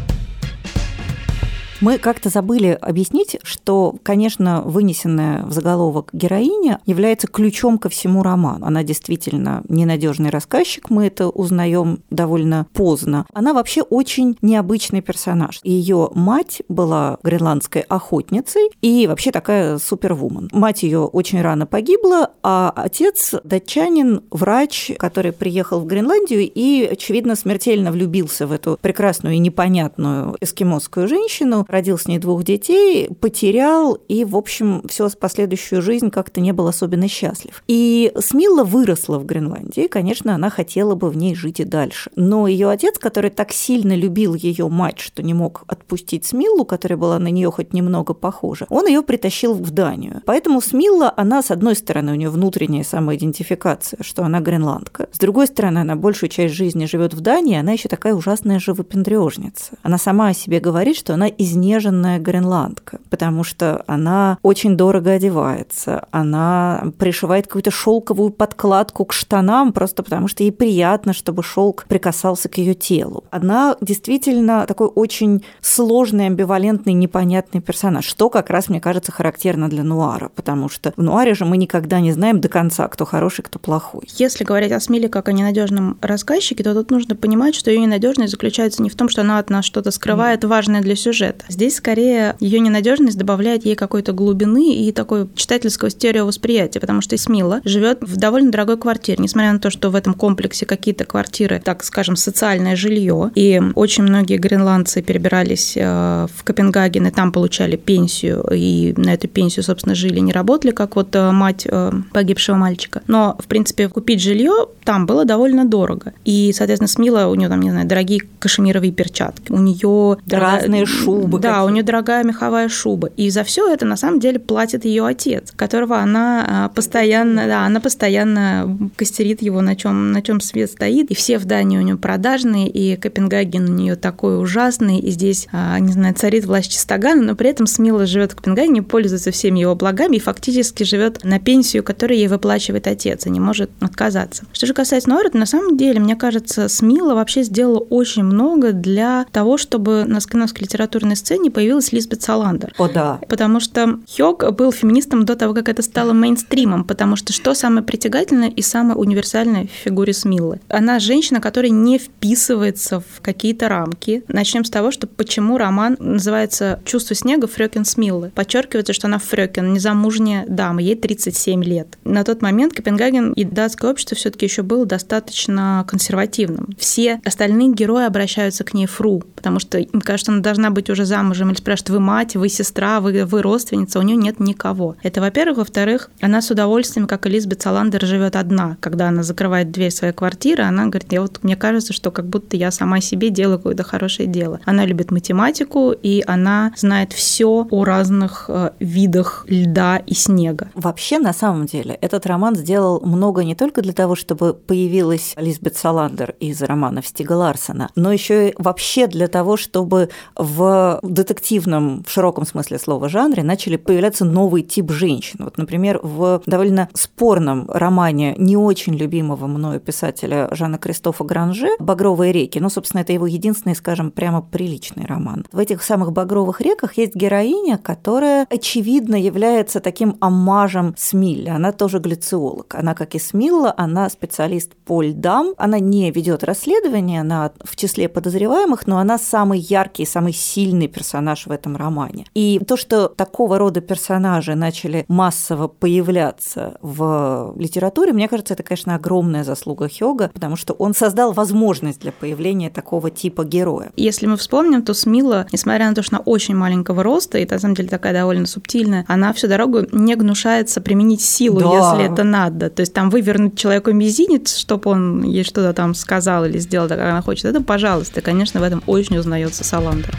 Мы 1.84 1.98
как-то 1.98 2.30
забыли 2.30 2.78
объяснить, 2.80 3.36
что, 3.42 3.94
конечно, 4.02 4.62
вынесенная 4.62 5.44
в 5.44 5.52
заголовок 5.52 6.08
героиня 6.14 6.80
является 6.86 7.26
ключом 7.26 7.76
ко 7.76 7.90
всему 7.90 8.22
роману. 8.22 8.64
Она 8.64 8.82
действительно 8.82 9.62
ненадежный 9.68 10.30
рассказчик, 10.30 10.88
мы 10.88 11.08
это 11.08 11.28
узнаем 11.28 11.98
довольно 12.08 12.66
поздно. 12.72 13.26
Она 13.34 13.52
вообще 13.52 13.82
очень 13.82 14.38
необычный 14.40 15.02
персонаж. 15.02 15.60
Ее 15.62 16.08
мать 16.14 16.62
была 16.70 17.18
гренландской 17.22 17.82
охотницей 17.82 18.70
и 18.80 19.06
вообще 19.06 19.30
такая 19.30 19.76
супервумен. 19.76 20.48
Мать 20.52 20.84
ее 20.84 21.00
очень 21.00 21.42
рано 21.42 21.66
погибла, 21.66 22.30
а 22.42 22.72
отец 22.74 23.34
датчанин, 23.44 24.22
врач, 24.30 24.90
который 24.96 25.32
приехал 25.32 25.80
в 25.80 25.86
Гренландию 25.86 26.50
и, 26.50 26.88
очевидно, 26.90 27.36
смертельно 27.36 27.92
влюбился 27.92 28.46
в 28.46 28.52
эту 28.52 28.78
прекрасную 28.80 29.34
и 29.34 29.38
непонятную 29.38 30.38
эскимосскую 30.40 31.08
женщину, 31.08 31.66
родил 31.74 31.98
с 31.98 32.06
ней 32.06 32.18
двух 32.18 32.44
детей, 32.44 33.08
потерял 33.20 33.94
и, 34.08 34.24
в 34.24 34.36
общем, 34.36 34.82
всю 34.88 35.10
последующую 35.10 35.82
жизнь 35.82 36.10
как-то 36.10 36.40
не 36.40 36.52
был 36.52 36.68
особенно 36.68 37.08
счастлив. 37.08 37.62
И 37.66 38.12
Смилла 38.18 38.64
выросла 38.64 39.18
в 39.18 39.26
Гренландии, 39.26 39.88
конечно, 39.88 40.34
она 40.34 40.50
хотела 40.50 40.94
бы 40.94 41.10
в 41.10 41.16
ней 41.16 41.34
жить 41.34 41.60
и 41.60 41.64
дальше. 41.64 42.10
Но 42.16 42.46
ее 42.46 42.70
отец, 42.70 42.98
который 42.98 43.30
так 43.30 43.52
сильно 43.52 43.94
любил 43.94 44.34
ее 44.34 44.68
мать, 44.68 45.00
что 45.00 45.22
не 45.22 45.34
мог 45.34 45.64
отпустить 45.66 46.24
Смиллу, 46.24 46.64
которая 46.64 46.96
была 46.96 47.18
на 47.18 47.28
нее 47.28 47.50
хоть 47.50 47.72
немного 47.72 48.14
похожа, 48.14 48.66
он 48.70 48.86
ее 48.86 49.02
притащил 49.02 49.54
в 49.54 49.70
Данию. 49.70 50.22
Поэтому 50.24 50.60
Смилла, 50.60 51.12
она, 51.16 51.42
с 51.42 51.50
одной 51.50 51.74
стороны, 51.74 52.12
у 52.12 52.14
нее 52.14 52.30
внутренняя 52.30 52.84
самоидентификация, 52.84 53.98
что 54.02 54.22
она 54.22 54.40
гренландка. 54.40 55.08
С 55.12 55.18
другой 55.18 55.48
стороны, 55.48 55.78
она 55.78 55.96
большую 55.96 56.30
часть 56.30 56.54
жизни 56.54 56.86
живет 56.86 57.14
в 57.14 57.20
Дании, 57.20 57.58
она 57.58 57.72
еще 57.72 57.88
такая 57.88 58.14
ужасная 58.14 58.60
живопендрежница. 58.60 59.72
Она 59.82 59.98
сама 59.98 60.28
о 60.28 60.34
себе 60.34 60.60
говорит, 60.60 60.96
что 60.96 61.14
она 61.14 61.26
из 61.26 61.53
изнеженная 61.54 62.18
гренландка, 62.18 62.98
потому 63.10 63.44
что 63.44 63.84
она 63.86 64.38
очень 64.42 64.76
дорого 64.76 65.12
одевается, 65.12 66.06
она 66.10 66.84
пришивает 66.98 67.46
какую-то 67.46 67.70
шелковую 67.70 68.30
подкладку 68.30 69.04
к 69.04 69.12
штанам 69.12 69.72
просто 69.72 70.02
потому, 70.02 70.28
что 70.28 70.42
ей 70.42 70.50
приятно, 70.52 71.12
чтобы 71.12 71.42
шелк 71.42 71.86
прикасался 71.88 72.48
к 72.48 72.58
ее 72.58 72.74
телу. 72.74 73.24
Она 73.30 73.76
действительно 73.80 74.66
такой 74.66 74.88
очень 74.88 75.44
сложный, 75.60 76.26
амбивалентный, 76.26 76.92
непонятный 76.92 77.60
персонаж, 77.60 78.04
что 78.04 78.28
как 78.28 78.50
раз, 78.50 78.68
мне 78.68 78.80
кажется, 78.80 79.12
характерно 79.12 79.68
для 79.68 79.84
нуара, 79.84 80.30
потому 80.34 80.68
что 80.68 80.92
в 80.96 81.02
нуаре 81.02 81.34
же 81.34 81.44
мы 81.44 81.56
никогда 81.56 82.00
не 82.00 82.12
знаем 82.12 82.40
до 82.40 82.48
конца, 82.48 82.88
кто 82.88 83.04
хороший, 83.04 83.42
кто 83.42 83.58
плохой. 83.58 84.04
Если 84.16 84.44
говорить 84.44 84.72
о 84.72 84.80
Смиле 84.80 85.08
как 85.08 85.28
о 85.28 85.32
ненадежном 85.32 85.98
рассказчике, 86.00 86.64
то 86.64 86.74
тут 86.74 86.90
нужно 86.90 87.14
понимать, 87.14 87.54
что 87.54 87.70
ее 87.70 87.80
ненадежность 87.80 88.32
заключается 88.32 88.82
не 88.82 88.90
в 88.90 88.96
том, 88.96 89.08
что 89.08 89.20
она 89.20 89.38
от 89.38 89.50
нас 89.50 89.64
что-то 89.64 89.90
скрывает 89.90 90.44
важное 90.44 90.80
для 90.80 90.96
сюжета. 90.96 91.43
Здесь 91.48 91.76
скорее 91.76 92.36
ее 92.40 92.60
ненадежность 92.60 93.18
добавляет 93.18 93.64
ей 93.64 93.74
какой-то 93.74 94.12
глубины 94.12 94.74
и 94.74 94.92
такой 94.92 95.28
читательского 95.34 95.90
стереовосприятия, 95.90 96.80
потому 96.80 97.00
что 97.00 97.16
Смила 97.16 97.60
живет 97.64 97.98
в 98.00 98.16
довольно 98.16 98.50
дорогой 98.50 98.76
квартире, 98.76 99.18
несмотря 99.20 99.52
на 99.52 99.58
то, 99.58 99.70
что 99.70 99.90
в 99.90 99.96
этом 99.96 100.14
комплексе 100.14 100.66
какие-то 100.66 101.04
квартиры, 101.04 101.60
так 101.64 101.84
скажем, 101.84 102.16
социальное 102.16 102.76
жилье, 102.76 103.30
и 103.34 103.60
очень 103.74 104.04
многие 104.04 104.36
гренландцы 104.36 105.02
перебирались 105.02 105.74
э, 105.76 106.26
в 106.34 106.44
Копенгаген 106.44 107.06
и 107.06 107.10
там 107.10 107.32
получали 107.32 107.76
пенсию, 107.76 108.46
и 108.52 108.94
на 108.96 109.14
эту 109.14 109.28
пенсию, 109.28 109.64
собственно, 109.64 109.94
жили, 109.94 110.20
не 110.20 110.32
работали, 110.32 110.72
как 110.72 110.96
вот 110.96 111.14
э, 111.14 111.30
мать 111.30 111.66
э, 111.70 111.92
погибшего 112.12 112.56
мальчика. 112.56 113.02
Но, 113.06 113.36
в 113.38 113.46
принципе, 113.46 113.88
купить 113.88 114.20
жилье 114.20 114.66
там 114.84 115.06
было 115.06 115.24
довольно 115.24 115.64
дорого. 115.64 116.12
И, 116.24 116.52
соответственно, 116.52 116.88
Смила, 116.88 117.26
у 117.26 117.34
нее 117.34 117.48
там, 117.48 117.60
не 117.60 117.70
знаю, 117.70 117.86
дорогие 117.86 118.20
кашемировые 118.38 118.92
перчатки, 118.92 119.52
у 119.52 119.58
нее 119.58 120.18
разные 120.30 120.86
шубы. 120.86 121.33
Да, 121.38 121.54
какие. 121.54 121.66
у 121.66 121.68
нее 121.70 121.82
дорогая 121.82 122.24
меховая 122.24 122.68
шуба. 122.68 123.10
И 123.16 123.30
за 123.30 123.44
все 123.44 123.72
это 123.72 123.84
на 123.86 123.96
самом 123.96 124.20
деле 124.20 124.38
платит 124.38 124.84
ее 124.84 125.06
отец, 125.06 125.52
которого 125.54 125.98
она 125.98 126.70
постоянно, 126.74 127.46
да, 127.46 127.64
она 127.66 127.80
постоянно 127.80 128.78
костерит 128.96 129.42
его, 129.42 129.60
на 129.60 129.76
чем, 129.76 130.12
на 130.12 130.22
чем 130.22 130.40
свет 130.40 130.70
стоит. 130.70 131.10
И 131.10 131.14
все 131.14 131.38
в 131.38 131.44
Дании 131.44 131.78
у 131.78 131.82
нее 131.82 131.96
продажные, 131.96 132.68
и 132.68 132.96
Копенгаген 132.96 133.68
у 133.68 133.72
нее 133.72 133.96
такой 133.96 134.40
ужасный, 134.40 134.98
и 134.98 135.10
здесь, 135.10 135.46
не 135.52 135.92
знаю, 135.92 136.14
царит 136.14 136.44
власть 136.44 136.72
чистогана, 136.72 137.22
но 137.22 137.34
при 137.34 137.50
этом 137.50 137.66
Смила 137.66 138.06
живет 138.06 138.32
в 138.32 138.36
Копенгагене, 138.36 138.82
пользуется 138.82 139.30
всеми 139.30 139.60
его 139.60 139.74
благами 139.74 140.16
и 140.16 140.20
фактически 140.20 140.82
живет 140.84 141.24
на 141.24 141.38
пенсию, 141.38 141.82
которую 141.82 142.18
ей 142.18 142.28
выплачивает 142.28 142.86
отец, 142.86 143.26
и 143.26 143.30
не 143.30 143.40
может 143.40 143.70
отказаться. 143.80 144.44
Что 144.52 144.66
же 144.66 144.74
касается 144.74 145.08
Норрета, 145.10 145.38
на 145.38 145.46
самом 145.46 145.76
деле, 145.76 146.00
мне 146.00 146.16
кажется, 146.16 146.68
Смила 146.68 147.14
вообще 147.14 147.42
сделала 147.42 147.78
очень 147.78 148.24
много 148.24 148.72
для 148.72 149.26
того, 149.32 149.58
чтобы 149.58 150.04
на 150.04 150.20
скандинавской 150.20 150.64
литературной 150.64 151.16
сцене 151.24 151.50
появилась 151.50 151.92
Лизбет 151.92 152.22
Саландер. 152.22 152.74
О, 152.76 152.88
да. 152.88 153.18
Потому 153.28 153.60
что 153.60 153.98
Хёг 154.14 154.50
был 154.54 154.72
феминистом 154.72 155.24
до 155.24 155.36
того, 155.36 155.54
как 155.54 155.68
это 155.68 155.82
стало 155.82 156.12
мейнстримом, 156.12 156.84
потому 156.84 157.16
что 157.16 157.32
что 157.32 157.54
самое 157.54 157.84
притягательное 157.84 158.50
и 158.50 158.60
самое 158.62 158.96
универсальное 158.96 159.66
в 159.66 159.70
фигуре 159.70 160.12
Смиллы? 160.12 160.60
Она 160.68 160.98
женщина, 160.98 161.40
которая 161.40 161.70
не 161.70 161.98
вписывается 161.98 163.00
в 163.00 163.20
какие-то 163.22 163.68
рамки. 163.68 164.22
Начнем 164.28 164.64
с 164.64 164.70
того, 164.70 164.90
что 164.90 165.06
почему 165.06 165.56
роман 165.56 165.96
называется 165.98 166.80
«Чувство 166.84 167.16
снега» 167.16 167.46
Фрёкин 167.46 167.84
Смиллы. 167.84 168.30
Подчеркивается, 168.34 168.92
что 168.92 169.06
она 169.06 169.18
Фрёкин, 169.18 169.72
незамужняя 169.72 170.44
дама, 170.46 170.82
ей 170.82 170.96
37 170.96 171.64
лет. 171.64 171.98
На 172.04 172.24
тот 172.24 172.42
момент 172.42 172.74
Копенгаген 172.74 173.32
и 173.32 173.44
датское 173.44 173.90
общество 173.90 174.16
все 174.16 174.30
таки 174.30 174.46
еще 174.46 174.62
было 174.62 174.84
достаточно 174.84 175.84
консервативным. 175.88 176.76
Все 176.78 177.20
остальные 177.24 177.72
герои 177.72 178.04
обращаются 178.04 178.64
к 178.64 178.74
ней 178.74 178.86
фру, 178.86 179.22
потому 179.36 179.58
что 179.58 179.78
им 179.78 180.00
кажется, 180.00 180.32
она 180.32 180.42
должна 180.42 180.70
быть 180.70 180.90
уже 180.90 181.04
замужем 181.14 181.50
или 181.50 181.56
спрашивают, 181.56 181.90
вы 181.90 182.00
мать, 182.00 182.34
вы 182.34 182.48
сестра, 182.48 183.00
вы, 183.00 183.24
вы 183.24 183.42
родственница, 183.42 184.00
у 184.00 184.02
нее 184.02 184.16
нет 184.16 184.40
никого. 184.40 184.96
Это, 185.02 185.20
во-первых. 185.20 185.58
Во-вторых, 185.58 186.10
она 186.20 186.42
с 186.42 186.50
удовольствием, 186.50 187.06
как 187.06 187.26
Элизабет 187.26 187.62
Саландер, 187.62 188.04
живет 188.04 188.34
одна. 188.34 188.76
Когда 188.80 189.08
она 189.08 189.22
закрывает 189.22 189.70
дверь 189.70 189.92
своей 189.92 190.12
квартиры, 190.12 190.64
она 190.64 190.86
говорит, 190.86 191.12
я 191.12 191.20
вот, 191.20 191.44
мне 191.44 191.56
кажется, 191.56 191.92
что 191.92 192.10
как 192.10 192.26
будто 192.26 192.56
я 192.56 192.70
сама 192.70 193.00
себе 193.00 193.30
делаю 193.30 193.58
какое-то 193.58 193.84
хорошее 193.84 194.28
дело. 194.28 194.60
Она 194.64 194.84
любит 194.86 195.12
математику, 195.12 195.92
и 195.92 196.24
она 196.26 196.72
знает 196.76 197.12
все 197.12 197.66
о 197.70 197.84
разных 197.84 198.46
э, 198.48 198.70
видах 198.80 199.46
льда 199.48 199.98
и 199.98 200.14
снега. 200.14 200.70
Вообще, 200.74 201.18
на 201.18 201.32
самом 201.32 201.66
деле, 201.66 201.96
этот 202.00 202.26
роман 202.26 202.56
сделал 202.56 203.00
много 203.00 203.44
не 203.44 203.54
только 203.54 203.82
для 203.82 203.92
того, 203.92 204.16
чтобы 204.16 204.54
появилась 204.54 205.34
Лизбет 205.36 205.76
Саландер 205.76 206.34
из 206.40 206.60
романов 206.62 207.06
Стига 207.06 207.34
Ларсона, 207.34 207.90
но 207.94 208.12
еще 208.12 208.48
и 208.48 208.54
вообще 208.58 209.06
для 209.06 209.28
того, 209.28 209.56
чтобы 209.56 210.08
в 210.36 210.98
детективном, 211.10 212.04
в 212.06 212.10
широком 212.10 212.46
смысле 212.46 212.78
слова 212.78 213.08
жанре 213.08 213.42
начали 213.42 213.76
появляться 213.76 214.24
новый 214.24 214.62
тип 214.62 214.90
женщин. 214.90 215.40
Вот, 215.44 215.58
например, 215.58 216.00
в 216.02 216.42
довольно 216.46 216.88
спорном 216.94 217.68
романе 217.68 218.34
не 218.38 218.56
очень 218.56 218.94
любимого 218.94 219.46
мною 219.46 219.80
писателя 219.80 220.48
Жана 220.52 220.78
Кристофа 220.78 221.24
Гранже 221.24 221.68
«Багровые 221.78 222.32
реки», 222.32 222.58
ну, 222.58 222.70
собственно, 222.70 223.02
это 223.02 223.12
его 223.12 223.26
единственный, 223.26 223.74
скажем, 223.74 224.10
прямо 224.10 224.42
приличный 224.42 225.06
роман. 225.06 225.46
В 225.52 225.58
этих 225.58 225.82
самых 225.82 226.12
«Багровых 226.12 226.60
реках» 226.60 226.96
есть 226.96 227.14
героиня, 227.14 227.78
которая, 227.78 228.46
очевидно, 228.50 229.16
является 229.16 229.80
таким 229.80 230.16
омажем 230.20 230.94
Смилле. 230.96 231.52
Она 231.52 231.72
тоже 231.72 231.98
глициолог. 231.98 232.74
Она, 232.74 232.94
как 232.94 233.14
и 233.14 233.18
Смилла, 233.18 233.74
она 233.76 234.08
специалист 234.08 234.74
по 234.84 235.02
льдам. 235.02 235.54
Она 235.56 235.78
не 235.78 236.10
ведет 236.10 236.44
расследование, 236.44 237.20
она 237.20 237.52
в 237.62 237.76
числе 237.76 238.08
подозреваемых, 238.08 238.86
но 238.86 238.98
она 238.98 239.18
самый 239.18 239.58
яркий, 239.58 240.06
самый 240.06 240.32
сильный 240.32 240.88
персонаж 240.94 241.46
в 241.46 241.50
этом 241.50 241.76
романе. 241.76 242.26
И 242.34 242.60
то, 242.66 242.76
что 242.76 243.08
такого 243.08 243.58
рода 243.58 243.80
персонажи 243.80 244.54
начали 244.54 245.04
массово 245.08 245.68
появляться 245.68 246.78
в 246.80 247.54
литературе, 247.58 248.12
мне 248.12 248.28
кажется, 248.28 248.54
это, 248.54 248.62
конечно, 248.62 248.94
огромная 248.94 249.44
заслуга 249.44 249.88
Хёга, 249.88 250.30
потому 250.32 250.56
что 250.56 250.74
он 250.74 250.94
создал 250.94 251.32
возможность 251.32 252.00
для 252.00 252.12
появления 252.12 252.70
такого 252.70 253.10
типа 253.10 253.44
героя. 253.44 253.90
Если 253.96 254.26
мы 254.26 254.36
вспомним, 254.36 254.82
то 254.82 254.94
Смила, 254.94 255.46
несмотря 255.52 255.88
на 255.88 255.94
то, 255.94 256.02
что 256.02 256.16
она 256.16 256.22
очень 256.24 256.54
маленького 256.54 257.02
роста, 257.02 257.38
и 257.38 257.46
на 257.48 257.58
самом 257.58 257.74
деле 257.74 257.88
такая 257.88 258.12
довольно 258.12 258.46
субтильная, 258.46 259.04
она 259.08 259.32
всю 259.32 259.48
дорогу 259.48 259.82
не 259.92 260.14
гнушается 260.14 260.80
применить 260.80 261.20
силу, 261.20 261.60
да. 261.60 261.74
если 261.74 262.12
это 262.12 262.22
надо. 262.24 262.70
То 262.70 262.80
есть 262.80 262.94
там 262.94 263.10
вывернуть 263.10 263.58
человеку 263.58 263.92
мизинец, 263.92 264.56
чтобы 264.56 264.90
он 264.90 265.22
ей 265.22 265.44
что-то 265.44 265.72
там 265.72 265.94
сказал 265.94 266.44
или 266.44 266.58
сделал 266.58 266.88
так, 266.88 266.98
как 266.98 267.10
она 267.10 267.22
хочет. 267.22 267.46
Это, 267.46 267.60
пожалуйста, 267.62 268.20
конечно, 268.20 268.60
в 268.60 268.62
этом 268.62 268.82
очень 268.86 269.18
узнается 269.18 269.64
Саландер. 269.64 270.14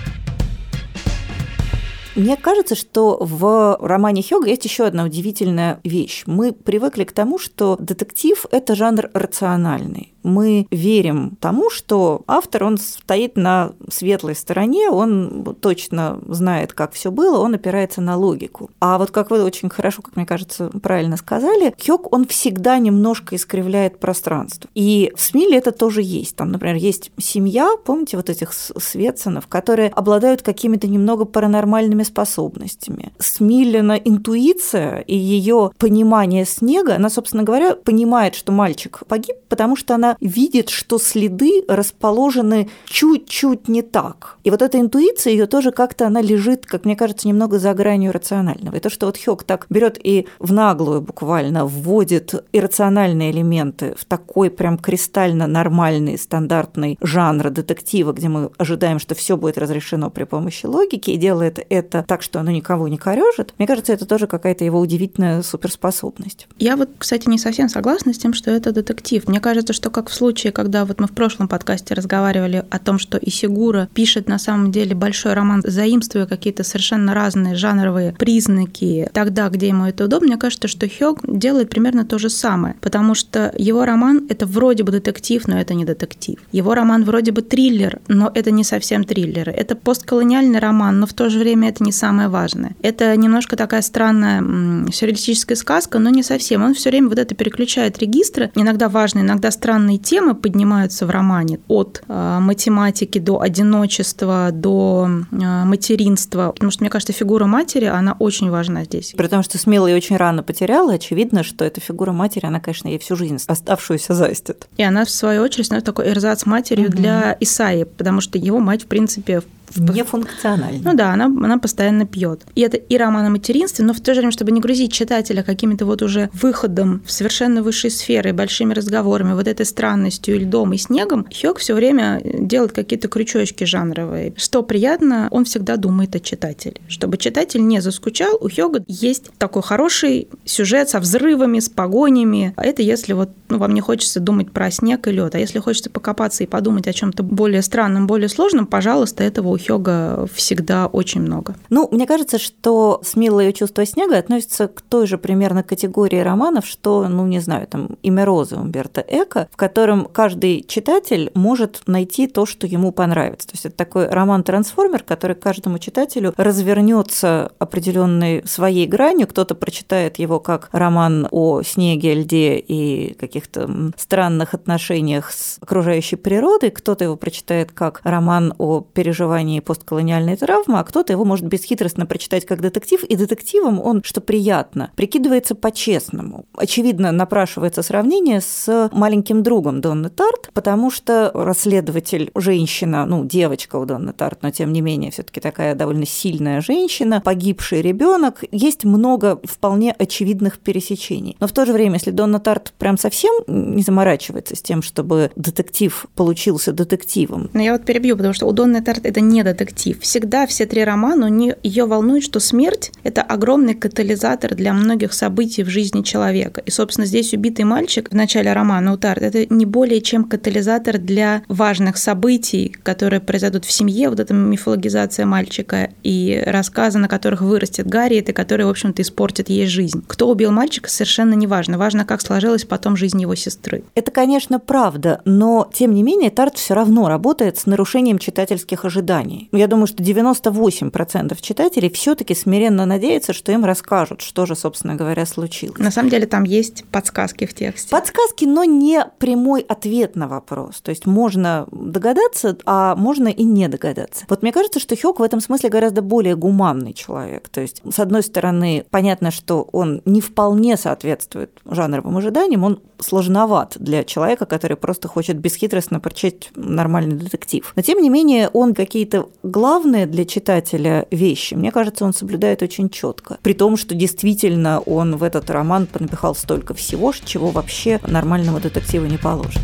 Мне 2.16 2.38
кажется, 2.38 2.76
что 2.76 3.18
в 3.20 3.78
романе 3.82 4.24
Хёга 4.24 4.48
есть 4.48 4.64
еще 4.64 4.86
одна 4.86 5.04
удивительная 5.04 5.82
вещь. 5.84 6.24
Мы 6.26 6.54
привыкли 6.54 7.04
к 7.04 7.12
тому, 7.12 7.38
что 7.38 7.76
детектив– 7.78 8.46
это 8.52 8.74
жанр 8.74 9.10
рациональный 9.14 10.15
мы 10.26 10.68
верим 10.72 11.38
тому, 11.40 11.70
что 11.70 12.24
автор, 12.28 12.64
он 12.64 12.78
стоит 12.78 13.38
на 13.38 13.74
светлой 13.90 14.36
стороне, 14.36 14.90
он 14.90 15.56
точно 15.62 16.20
знает, 16.28 16.74
как 16.74 16.94
все 16.94 17.12
было, 17.12 17.40
он 17.40 17.54
опирается 17.54 18.02
на 18.02 18.18
логику. 18.18 18.70
А 18.80 18.98
вот 18.98 19.12
как 19.12 19.30
вы 19.30 19.44
очень 19.44 19.70
хорошо, 19.70 20.02
как 20.02 20.16
мне 20.16 20.26
кажется, 20.26 20.72
правильно 20.82 21.18
сказали, 21.18 21.74
Хёк, 21.84 22.12
он 22.12 22.26
всегда 22.26 22.80
немножко 22.80 23.36
искривляет 23.36 24.00
пространство. 24.00 24.70
И 24.74 25.14
в 25.16 25.22
Смиле 25.22 25.58
это 25.58 25.72
тоже 25.72 26.02
есть. 26.02 26.36
Там, 26.36 26.52
например, 26.52 26.76
есть 26.76 27.12
семья, 27.18 27.76
помните, 27.84 28.18
вот 28.18 28.30
этих 28.30 28.52
Светсонов, 28.54 29.48
которые 29.48 29.90
обладают 29.90 30.42
какими-то 30.42 30.88
немного 30.88 31.26
паранормальными 31.26 32.04
способностями. 32.04 33.14
Смилина 33.20 33.94
интуиция 33.94 35.00
и 35.00 35.16
ее 35.16 35.72
понимание 35.78 36.46
снега, 36.46 36.96
она, 36.96 37.10
собственно 37.10 37.44
говоря, 37.44 37.76
понимает, 37.76 38.36
что 38.36 38.52
мальчик 38.52 39.04
погиб, 39.08 39.36
потому 39.50 39.76
что 39.76 39.96
она 39.96 40.15
видит, 40.20 40.70
что 40.70 40.98
следы 40.98 41.64
расположены 41.68 42.70
чуть-чуть 42.88 43.68
не 43.68 43.82
так. 43.82 44.38
И 44.44 44.50
вот 44.50 44.62
эта 44.62 44.80
интуиция 44.80 45.32
ее 45.32 45.46
тоже 45.46 45.72
как-то 45.72 46.08
она 46.08 46.22
лежит, 46.22 46.66
как 46.66 46.86
мне 46.86 46.96
кажется, 46.96 47.28
немного 47.28 47.60
за 47.60 47.74
гранью 47.74 48.12
рационального. 48.12 48.76
И 48.76 48.80
то, 48.80 48.90
что 48.90 49.06
вот 49.06 49.18
Хёк 49.18 49.44
так 49.44 49.66
берет 49.70 50.00
и 50.02 50.28
в 50.40 50.54
наглую 50.54 51.02
буквально 51.02 51.66
вводит 51.66 52.34
иррациональные 52.52 53.32
элементы 53.32 53.96
в 53.98 54.06
такой 54.06 54.50
прям 54.50 54.78
кристально 54.78 55.48
нормальный 55.48 56.18
стандартный 56.18 56.98
жанр 57.02 57.50
детектива, 57.50 58.14
где 58.14 58.30
мы 58.30 58.50
ожидаем, 58.58 59.00
что 59.00 59.16
все 59.16 59.38
будет 59.38 59.58
разрешено 59.58 60.10
при 60.10 60.24
помощи 60.24 60.66
логики, 60.66 61.12
и 61.12 61.18
делает 61.18 61.60
это 61.70 62.04
так, 62.08 62.22
что 62.22 62.40
оно 62.40 62.52
никого 62.52 62.88
не 62.88 62.98
корежит, 62.98 63.54
мне 63.58 63.68
кажется, 63.68 63.94
это 63.94 64.06
тоже 64.06 64.28
какая-то 64.28 64.66
его 64.66 64.80
удивительная 64.80 65.42
суперспособность. 65.42 66.48
Я 66.58 66.76
вот, 66.76 66.90
кстати, 66.98 67.28
не 67.30 67.38
совсем 67.38 67.70
согласна 67.70 68.14
с 68.14 68.18
тем, 68.18 68.34
что 68.34 68.52
это 68.52 68.72
детектив. 68.72 69.28
Мне 69.28 69.40
кажется, 69.40 69.74
что 69.74 69.90
как 69.90 70.05
как 70.06 70.12
в 70.12 70.16
случае, 70.16 70.54
когда 70.54 70.86
вот 70.86 71.00
мы 71.00 71.08
в 71.08 71.14
прошлом 71.14 71.48
подкасте 71.48 71.96
разговаривали 71.96 72.64
о 72.70 72.78
том, 72.78 73.00
что 73.00 73.18
Исигура 73.20 73.90
пишет 73.92 74.30
на 74.30 74.38
самом 74.38 74.72
деле 74.72 74.94
большой 74.94 75.34
роман, 75.34 75.64
заимствуя 75.66 76.28
какие-то 76.28 76.64
совершенно 76.64 77.16
разные 77.16 77.56
жанровые 77.56 78.14
признаки 78.14 79.10
тогда, 79.14 79.50
где 79.50 79.70
ему 79.70 79.86
это 79.86 80.06
удобно, 80.06 80.28
мне 80.28 80.38
кажется, 80.38 80.68
что 80.68 80.88
Хёг 80.88 81.22
делает 81.24 81.72
примерно 81.72 82.06
то 82.06 82.20
же 82.20 82.30
самое, 82.30 82.76
потому 82.82 83.16
что 83.16 83.52
его 83.58 83.84
роман— 83.84 84.28
это 84.30 84.46
вроде 84.46 84.84
бы 84.84 84.92
детектив, 84.92 85.48
но 85.48 85.60
это 85.60 85.74
не 85.74 85.86
детектив. 85.86 86.38
Его 86.52 86.76
роман 86.76 87.04
вроде 87.04 87.32
бы 87.32 87.42
триллер, 87.42 88.00
но 88.08 88.32
это 88.32 88.52
не 88.52 88.64
совсем 88.64 89.06
триллер. 89.06 89.50
Это 89.50 89.76
постколониальный 89.76 90.60
роман, 90.60 91.00
но 91.00 91.08
в 91.08 91.14
то 91.14 91.30
же 91.30 91.40
время 91.40 91.70
это 91.70 91.84
не 91.84 91.92
самое 91.92 92.30
важное. 92.30 92.76
Это 92.84 93.18
немножко 93.18 93.56
такая 93.56 93.82
странная 93.82 94.92
сюрреалистическая 94.92 95.58
сказка, 95.58 95.98
но 95.98 96.12
не 96.12 96.22
совсем. 96.22 96.64
Он 96.64 96.76
все 96.76 96.92
время 96.92 97.10
вот 97.10 97.18
это 97.18 97.34
переключает 97.34 97.98
регистры. 97.98 98.52
Иногда 98.54 98.88
важные, 98.88 99.24
иногда 99.24 99.50
странные 99.50 99.95
темы 99.98 100.36
поднимаются 100.36 101.06
в 101.06 101.10
романе. 101.10 101.60
От 101.68 102.04
э, 102.08 102.38
математики 102.40 103.20
до 103.20 103.42
одиночества, 103.42 104.50
до 104.52 105.08
э, 105.32 105.36
материнства. 105.66 106.52
Потому 106.52 106.72
что, 106.72 106.84
мне 106.84 106.90
кажется, 106.90 107.14
фигура 107.14 107.46
матери, 107.46 107.86
она 107.86 108.16
очень 108.20 108.50
важна 108.50 108.84
здесь. 108.84 109.14
При 109.16 109.28
том, 109.28 109.44
что 109.44 109.58
смело 109.58 109.88
ее 109.88 109.98
очень 109.98 110.18
рано 110.18 110.44
потеряла, 110.44 110.94
очевидно, 110.94 111.44
что 111.44 111.66
эта 111.66 111.82
фигура 111.82 112.12
матери, 112.12 112.46
она, 112.46 112.60
конечно, 112.60 112.88
ей 112.88 113.00
всю 113.00 113.16
жизнь 113.16 113.38
оставшуюся 113.48 114.14
застит. 114.14 114.68
И 114.78 114.84
она, 114.84 115.06
в 115.06 115.10
свою 115.10 115.42
очередь, 115.44 115.66
становится 115.66 115.92
такой 115.92 116.10
эрзац 116.10 116.46
матерью 116.46 116.90
угу. 116.90 116.98
для 116.98 117.38
Исаи, 117.40 117.84
потому 117.84 118.22
что 118.22 118.38
его 118.38 118.60
мать, 118.60 118.84
в 118.84 118.88
принципе, 118.88 119.42
Нефункционально. 119.76 120.80
Ну 120.84 120.94
да, 120.96 121.14
она, 121.14 121.26
она 121.26 121.58
постоянно 121.58 122.06
пьет. 122.06 122.42
И 122.56 122.62
это 122.62 122.78
и 122.78 122.98
роман 122.98 123.26
о 123.26 123.30
материнстве, 123.30 123.86
но 123.86 123.94
в 123.94 124.00
то 124.00 124.14
же 124.14 124.22
время, 124.22 124.32
чтобы 124.32 124.52
не 124.52 124.62
грузить 124.62 124.94
читателя 124.94 125.44
какими-то 125.44 125.86
вот 125.86 126.02
уже 126.02 126.30
выходом 126.34 127.02
в 127.06 127.12
совершенно 127.12 127.64
высшие 127.64 127.92
сферы, 127.92 128.34
большими 128.34 128.74
разговорами, 128.74 129.34
вот 129.34 129.48
этой 129.48 129.66
странностью, 129.66 130.40
льдом 130.40 130.74
и 130.74 130.78
снегом, 130.78 131.28
Хёк 131.32 131.60
все 131.60 131.74
время 131.74 132.22
делает 132.24 132.72
какие-то 132.72 133.08
крючочки 133.08 133.64
жанровые. 133.64 134.34
Что 134.38 134.64
приятно, 134.64 135.28
он 135.32 135.46
всегда 135.46 135.78
думает 135.78 136.16
о 136.16 136.20
читателе. 136.20 136.76
Чтобы 136.88 137.18
читатель 137.18 137.66
не 137.66 137.82
заскучал, 137.82 138.38
у 138.40 138.50
Хёга 138.50 138.84
есть 138.88 139.32
такой 139.38 139.64
хороший 139.64 140.28
сюжет 140.46 140.90
со 140.90 141.00
взрывами, 141.00 141.60
с 141.60 141.70
погонями. 141.70 142.54
А 142.56 142.66
это 142.66 142.82
если 142.82 143.14
вот 143.14 143.30
ну, 143.50 143.58
вам 143.58 143.74
не 143.74 143.82
хочется 143.82 144.20
думать 144.20 144.52
про 144.52 144.72
снег 144.72 145.08
и 145.08 145.12
лед, 145.12 145.36
а 145.36 145.40
если 145.40 145.60
хочется 145.60 145.90
покопаться 145.90 146.44
и 146.44 146.48
подумать 146.48 146.88
о 146.88 146.94
чем-то 146.94 147.24
более 147.24 147.62
странном, 147.62 148.08
более 148.08 148.30
сложном, 148.30 148.66
пожалуйста, 148.66 149.24
этого 149.24 149.50
у 149.56 149.58
Хёга 149.58 150.28
всегда 150.34 150.88
очень 150.88 151.22
много. 151.22 151.56
Ну, 151.70 151.88
мне 151.92 152.06
кажется, 152.06 152.38
что 152.38 153.00
«Смелое 153.04 153.52
чувство 153.54 153.86
снега» 153.86 154.18
относится 154.18 154.68
к 154.68 154.82
той 154.82 155.08
же 155.08 155.18
примерно 155.18 155.64
категории 155.64 156.20
романов, 156.20 156.66
что, 156.66 157.08
ну, 157.08 157.26
не 157.26 157.40
знаю, 157.40 157.68
там 157.68 157.98
«Имя 158.04 158.26
Розы» 158.26 158.58
Умберто 158.58 159.04
Эко, 159.08 159.48
в 159.52 159.56
котором 159.56 160.06
каждый 160.06 160.64
читатель 160.68 161.32
может 161.34 161.84
найти 161.88 162.28
то, 162.28 162.46
что 162.46 162.68
ему 162.68 162.92
понравится. 162.92 163.48
То 163.48 163.54
есть 163.54 163.66
это 163.66 163.76
такой 163.76 164.08
роман-трансформер, 164.08 165.04
который 165.04 165.36
каждому 165.36 165.80
читателю 165.80 166.34
развернется 166.38 167.52
определенной 167.60 168.46
своей 168.46 168.88
гранью. 168.88 169.28
Кто-то 169.28 169.56
прочитает 169.56 170.20
его 170.20 170.40
как 170.40 170.70
роман 170.72 171.28
о 171.32 171.62
снеге, 171.64 172.14
льде 172.14 172.58
и 172.58 173.14
каких-то 173.14 173.92
странных 173.98 174.54
отношениях 174.54 175.32
с 175.32 175.58
окружающей 175.62 176.16
природой, 176.16 176.72
кто-то 176.72 177.06
его 177.06 177.16
прочитает 177.16 177.72
как 177.72 178.02
роман 178.04 178.54
о 178.58 178.82
переживании 178.82 179.45
переживании 179.46 179.60
постколониальной 179.60 180.36
травмы, 180.36 180.80
а 180.80 180.84
кто-то 180.84 181.14
его 181.14 181.26
может 181.26 181.46
бесхитростно 181.46 182.06
прочитать 182.06 182.46
как 182.46 182.62
детектив, 182.62 183.04
и 183.04 183.16
детективом 183.16 183.80
он, 183.80 184.02
что 184.04 184.22
приятно, 184.22 184.92
прикидывается 184.96 185.56
по-честному. 185.56 186.46
Очевидно, 186.56 187.12
напрашивается 187.12 187.84
сравнение 187.84 188.42
с 188.42 188.90
маленьким 188.92 189.44
другом 189.44 189.82
Донны 189.82 190.10
Тарт, 190.10 190.50
потому 190.54 190.92
что 190.92 191.32
расследователь 191.34 192.32
женщина, 192.36 193.06
ну, 193.06 193.26
девочка 193.26 193.78
у 193.78 193.86
Донны 193.86 194.14
Тарт, 194.14 194.44
но 194.44 194.52
тем 194.52 194.74
не 194.74 194.82
менее 194.82 195.12
все 195.12 195.24
таки 195.24 195.40
такая 195.40 195.76
довольно 195.76 196.06
сильная 196.06 196.62
женщина, 196.62 197.22
погибший 197.22 197.82
ребенок, 197.82 198.44
есть 198.52 198.86
много 198.86 199.40
вполне 199.44 199.92
очевидных 199.92 200.60
пересечений. 200.60 201.38
Но 201.40 201.48
в 201.48 201.52
то 201.52 201.66
же 201.66 201.74
время, 201.74 201.96
если 201.96 202.12
Донна 202.12 202.40
Тарт 202.40 202.74
прям 202.78 202.98
совсем 202.98 203.34
не 203.48 203.84
заморачивается 203.84 204.56
с 204.56 204.62
тем, 204.62 204.82
чтобы 204.82 205.32
детектив 205.36 206.08
получился 206.16 206.72
детективом. 206.72 207.50
Но 207.54 207.62
я 207.62 207.74
вот 207.74 207.86
перебью, 207.86 208.16
потому 208.16 208.34
что 208.34 208.48
у 208.48 208.52
Донны 208.52 208.82
Тарт 208.82 209.06
это 209.06 209.22
не 209.22 209.35
детектив. 209.44 210.00
Всегда 210.00 210.48
все 210.48 210.66
три 210.66 210.84
романа, 210.84 211.26
ее 211.64 211.86
волнует, 211.86 212.24
что 212.24 212.40
смерть– 212.40 212.92
это 213.04 213.22
огромный 213.22 213.74
катализатор 213.74 214.56
для 214.56 214.74
многих 214.74 215.14
событий 215.14 215.64
в 215.64 215.70
жизни 215.70 216.02
человека. 216.02 216.62
И, 216.62 216.72
собственно, 216.72 217.06
здесь 217.06 217.34
убитый 217.34 217.66
мальчик 217.66 218.10
в 218.10 218.16
начале 218.16 218.54
романа 218.54 218.94
Утард– 218.94 219.22
это 219.24 219.46
не 219.54 219.66
более 219.66 220.02
чем 220.02 220.24
катализатор 220.24 220.98
для 220.98 221.44
важных 221.48 221.98
событий, 221.98 222.76
которые 222.84 223.20
произойдут 223.20 223.66
в 223.66 223.72
семье, 223.72 224.10
вот 224.10 224.20
эта 224.20 224.34
мифологизация 224.34 225.26
мальчика 225.26 225.90
и 226.04 226.42
рассказы, 226.46 227.00
на 227.00 227.08
которых 227.08 227.42
вырастет 227.42 227.88
Гарри, 227.88 228.18
это 228.18 228.34
которые, 228.34 228.68
в 228.68 228.70
общем-то, 228.70 229.02
испортят 229.02 229.50
ей 229.50 229.66
жизнь. 229.66 230.04
Кто 230.08 230.30
убил 230.30 230.52
мальчика, 230.52 230.90
совершенно 230.90 231.34
не 231.34 231.48
важно. 231.48 231.78
Важно, 231.78 232.06
как 232.06 232.22
сложилась 232.22 232.66
потом 232.66 232.96
жизнь 232.96 233.22
его 233.22 233.36
сестры. 233.36 233.84
Это, 233.96 234.12
конечно, 234.12 234.60
правда, 234.60 235.22
но, 235.26 235.70
тем 235.74 235.94
не 235.94 236.04
менее, 236.04 236.30
Тарт 236.30 236.58
все 236.58 236.76
равно 236.76 237.08
работает 237.08 237.58
с 237.58 237.66
нарушением 237.66 238.20
читательских 238.20 238.86
ожиданий 238.86 239.25
ожиданий. 239.26 239.50
Я 239.52 239.68
думаю, 239.68 239.88
что 239.88 240.04
98% 240.04 241.38
читателей 241.42 241.90
все 241.90 242.16
таки 242.16 242.36
смиренно 242.36 242.86
надеются, 242.86 243.34
что 243.34 243.52
им 243.52 243.66
расскажут, 243.66 244.22
что 244.22 244.46
же, 244.46 244.56
собственно 244.56 244.96
говоря, 244.96 245.26
случилось. 245.26 245.80
На 245.80 245.92
самом 245.92 246.10
деле 246.10 246.26
там 246.26 246.44
есть 246.44 246.86
подсказки 246.86 247.46
в 247.46 247.54
тексте. 247.54 247.90
Подсказки, 247.90 248.46
но 248.46 248.64
не 248.64 249.06
прямой 249.18 249.62
ответ 249.62 250.16
на 250.16 250.28
вопрос. 250.28 250.82
То 250.82 250.92
есть 250.92 251.06
можно 251.06 251.68
догадаться, 251.72 252.58
а 252.66 252.96
можно 252.96 253.28
и 253.28 253.44
не 253.44 253.68
догадаться. 253.68 254.26
Вот 254.30 254.42
мне 254.42 254.52
кажется, 254.52 254.80
что 254.80 254.96
Хёк 254.96 255.20
в 255.20 255.24
этом 255.24 255.42
смысле 255.42 255.70
гораздо 255.70 256.02
более 256.02 256.36
гуманный 256.36 256.94
человек. 256.94 257.50
То 257.50 257.62
есть, 257.62 257.82
с 257.90 258.00
одной 258.00 258.24
стороны, 258.24 258.86
понятно, 258.90 259.32
что 259.32 259.68
он 259.72 260.02
не 260.06 260.22
вполне 260.22 260.78
соответствует 260.78 261.52
жанровым 261.66 262.18
ожиданиям, 262.18 262.64
он 262.64 262.80
сложноват 263.00 263.76
для 263.80 264.04
человека, 264.04 264.46
который 264.46 264.78
просто 264.78 265.08
хочет 265.08 265.38
бесхитростно 265.38 266.00
прочесть 266.00 266.52
нормальный 266.56 267.16
детектив. 267.16 267.72
Но, 267.76 267.82
тем 267.82 268.02
не 268.02 268.10
менее, 268.10 268.50
он 268.50 268.74
какие-то 268.74 269.15
какие-то 269.16 269.30
главные 269.44 270.06
для 270.06 270.26
читателя 270.26 271.06
вещи, 271.12 271.54
мне 271.54 271.72
кажется, 271.72 272.06
он 272.06 272.14
соблюдает 272.14 272.62
очень 272.62 272.90
четко. 272.90 273.38
При 273.42 273.54
том, 273.54 273.78
что 273.78 273.96
действительно 273.96 274.80
он 274.80 275.16
в 275.16 275.24
этот 275.24 275.50
роман 275.50 275.88
понапихал 275.88 276.36
столько 276.36 276.74
всего, 276.74 277.14
чего 277.24 277.52
вообще 277.52 278.00
нормальному 278.08 278.60
детективу 278.60 279.06
не 279.06 279.18
положено. 279.18 279.64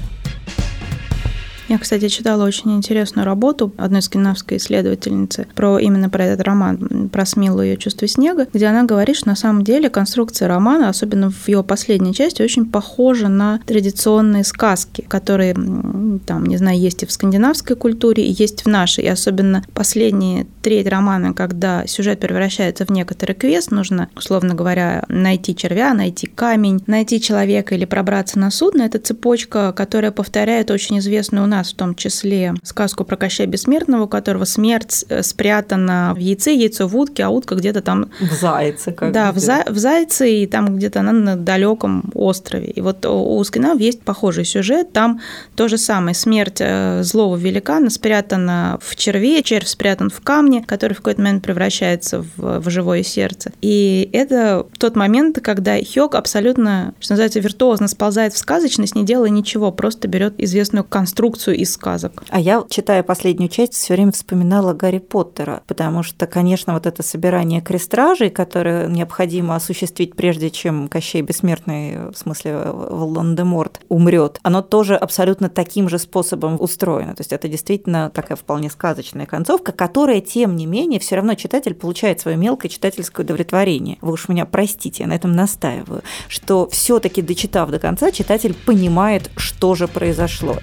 Я, 1.72 1.78
кстати, 1.78 2.10
читала 2.10 2.44
очень 2.44 2.76
интересную 2.76 3.26
работу 3.26 3.72
одной 3.78 4.02
скандинавской 4.02 4.58
исследовательницы 4.58 5.48
про 5.56 5.80
именно 5.80 6.10
про 6.10 6.26
этот 6.26 6.46
роман, 6.46 7.08
про 7.10 7.26
Смилу 7.26 7.62
ее 7.62 7.78
чувство 7.78 8.10
снега, 8.10 8.46
где 8.52 8.66
она 8.66 8.84
говорит, 8.84 9.16
что 9.16 9.30
на 9.30 9.38
самом 9.38 9.64
деле 9.64 9.90
конструкция 9.90 10.50
романа, 10.50 10.90
особенно 10.90 11.32
в 11.32 11.48
ее 11.48 11.64
последней 11.64 12.14
части, 12.14 12.42
очень 12.42 12.66
похожа 12.66 13.30
на 13.30 13.62
традиционные 13.66 14.44
сказки, 14.44 15.06
которые, 15.08 15.54
там, 15.54 16.46
не 16.46 16.58
знаю, 16.58 16.78
есть 16.78 17.04
и 17.04 17.06
в 17.06 17.12
скандинавской 17.14 17.78
культуре, 17.78 18.26
и 18.26 18.34
есть 18.34 18.66
в 18.66 18.68
нашей. 18.68 19.06
И 19.06 19.08
особенно 19.08 19.64
последние 19.74 20.48
треть 20.62 20.88
романа, 20.88 21.34
когда 21.34 21.88
сюжет 21.88 22.20
превращается 22.20 22.86
в 22.86 22.90
некоторый 22.90 23.32
квест, 23.32 23.72
нужно, 23.72 24.10
условно 24.18 24.56
говоря, 24.56 25.06
найти 25.08 25.56
червя, 25.56 25.94
найти 25.94 26.28
камень, 26.28 26.84
найти 26.86 27.22
человека 27.22 27.76
или 27.76 27.86
пробраться 27.86 28.38
на 28.40 28.52
судно. 28.52 28.82
Это 28.82 29.00
цепочка, 29.00 29.72
которая 29.72 30.12
повторяет 30.12 30.70
очень 30.70 31.00
известную 31.00 31.46
у 31.46 31.48
нас 31.48 31.61
нас 31.62 31.72
в 31.72 31.76
том 31.76 31.96
числе 31.96 32.56
сказку 32.64 33.06
про 33.06 33.16
Кощея 33.16 33.48
Бессмертного, 33.48 34.04
у 34.04 34.08
которого 34.08 34.46
смерть 34.46 35.06
э, 35.10 35.22
спрятана 35.24 36.14
в 36.16 36.20
яйце, 36.20 36.54
яйцо 36.54 36.88
в 36.88 36.98
утке, 36.98 37.24
а 37.24 37.30
утка 37.30 37.56
где-то 37.56 37.82
там... 37.82 38.12
В 38.20 38.34
зайце. 38.34 38.92
Как 38.92 39.12
да, 39.12 39.32
в, 39.32 39.38
за... 39.38 39.64
в 39.68 39.78
зайце, 39.78 40.30
и 40.32 40.48
там 40.48 40.76
где-то 40.76 41.02
она 41.02 41.12
на 41.12 41.36
далеком 41.36 42.12
острове. 42.16 42.68
И 42.68 42.82
вот 42.82 43.06
у 43.06 43.44
Скинав 43.44 43.80
есть 43.80 44.02
похожий 44.02 44.46
сюжет. 44.46 44.92
Там 44.92 45.22
то 45.56 45.68
же 45.68 45.78
самое. 45.78 46.16
Смерть 46.16 46.58
э, 46.60 47.04
злого 47.04 47.38
великана 47.38 47.90
спрятана 47.90 48.80
в 48.82 48.96
черве, 48.96 49.44
червь 49.44 49.68
спрятан 49.68 50.10
в 50.10 50.20
камне, 50.22 50.64
который 50.64 50.94
в 50.94 50.98
какой-то 50.98 51.22
момент 51.22 51.44
превращается 51.44 52.26
в, 52.36 52.60
в 52.60 52.70
живое 52.70 53.04
сердце. 53.04 53.52
И 53.62 54.10
это 54.14 54.66
тот 54.80 54.96
момент, 54.96 55.40
когда 55.42 55.76
Хёк 55.78 56.16
абсолютно, 56.16 56.94
что 57.00 57.14
называется, 57.14 57.40
виртуозно 57.40 57.88
сползает 57.88 58.34
в 58.34 58.38
сказочность, 58.38 58.96
не 58.96 59.06
делая 59.06 59.30
ничего, 59.30 59.72
просто 59.72 60.08
берет 60.08 60.34
известную 60.40 60.84
конструкцию 60.84 61.51
страницу 61.52 61.62
из 61.62 61.74
сказок. 61.74 62.24
А 62.30 62.40
я, 62.40 62.64
читая 62.70 63.04
последнюю 63.04 63.50
часть, 63.50 63.74
все 63.74 63.94
время 63.94 64.12
вспоминала 64.12 64.74
Гарри 64.74 65.00
Поттера, 65.00 65.62
потому 65.68 66.04
что, 66.04 66.28
конечно, 66.28 66.74
вот 66.74 66.86
это 66.86 67.04
собирание 67.04 67.62
крестражей, 67.62 68.30
которое 68.30 68.88
необходимо 68.88 69.56
осуществить 69.56 70.16
прежде, 70.16 70.50
чем 70.50 70.88
Кощей 70.88 71.22
Бессмертный, 71.22 72.12
в 72.12 72.16
смысле 72.16 72.72
Волан-де-Морт, 72.72 73.82
умрет, 73.90 74.40
оно 74.44 74.62
тоже 74.62 74.96
абсолютно 74.96 75.50
таким 75.50 75.90
же 75.90 75.98
способом 76.00 76.58
устроено. 76.60 77.16
То 77.16 77.22
есть 77.22 77.34
это 77.34 77.48
действительно 77.48 78.10
такая 78.10 78.38
вполне 78.38 78.70
сказочная 78.70 79.26
концовка, 79.26 79.72
которая, 79.72 80.22
тем 80.22 80.56
не 80.56 80.66
менее, 80.66 81.00
все 81.00 81.16
равно 81.16 81.36
читатель 81.36 81.74
получает 81.74 82.20
свое 82.20 82.38
мелкое 82.38 82.70
читательское 82.70 83.26
удовлетворение. 83.26 83.98
Вы 84.02 84.14
уж 84.14 84.30
меня 84.30 84.46
простите, 84.46 85.04
я 85.04 85.10
на 85.10 85.14
этом 85.14 85.32
настаиваю, 85.32 86.02
что 86.28 86.68
все-таки 86.70 87.22
дочитав 87.22 87.70
до 87.70 87.80
конца, 87.80 88.12
читатель 88.12 88.54
понимает, 88.54 89.30
что 89.36 89.76
же 89.76 89.88
произошло. 89.88 90.58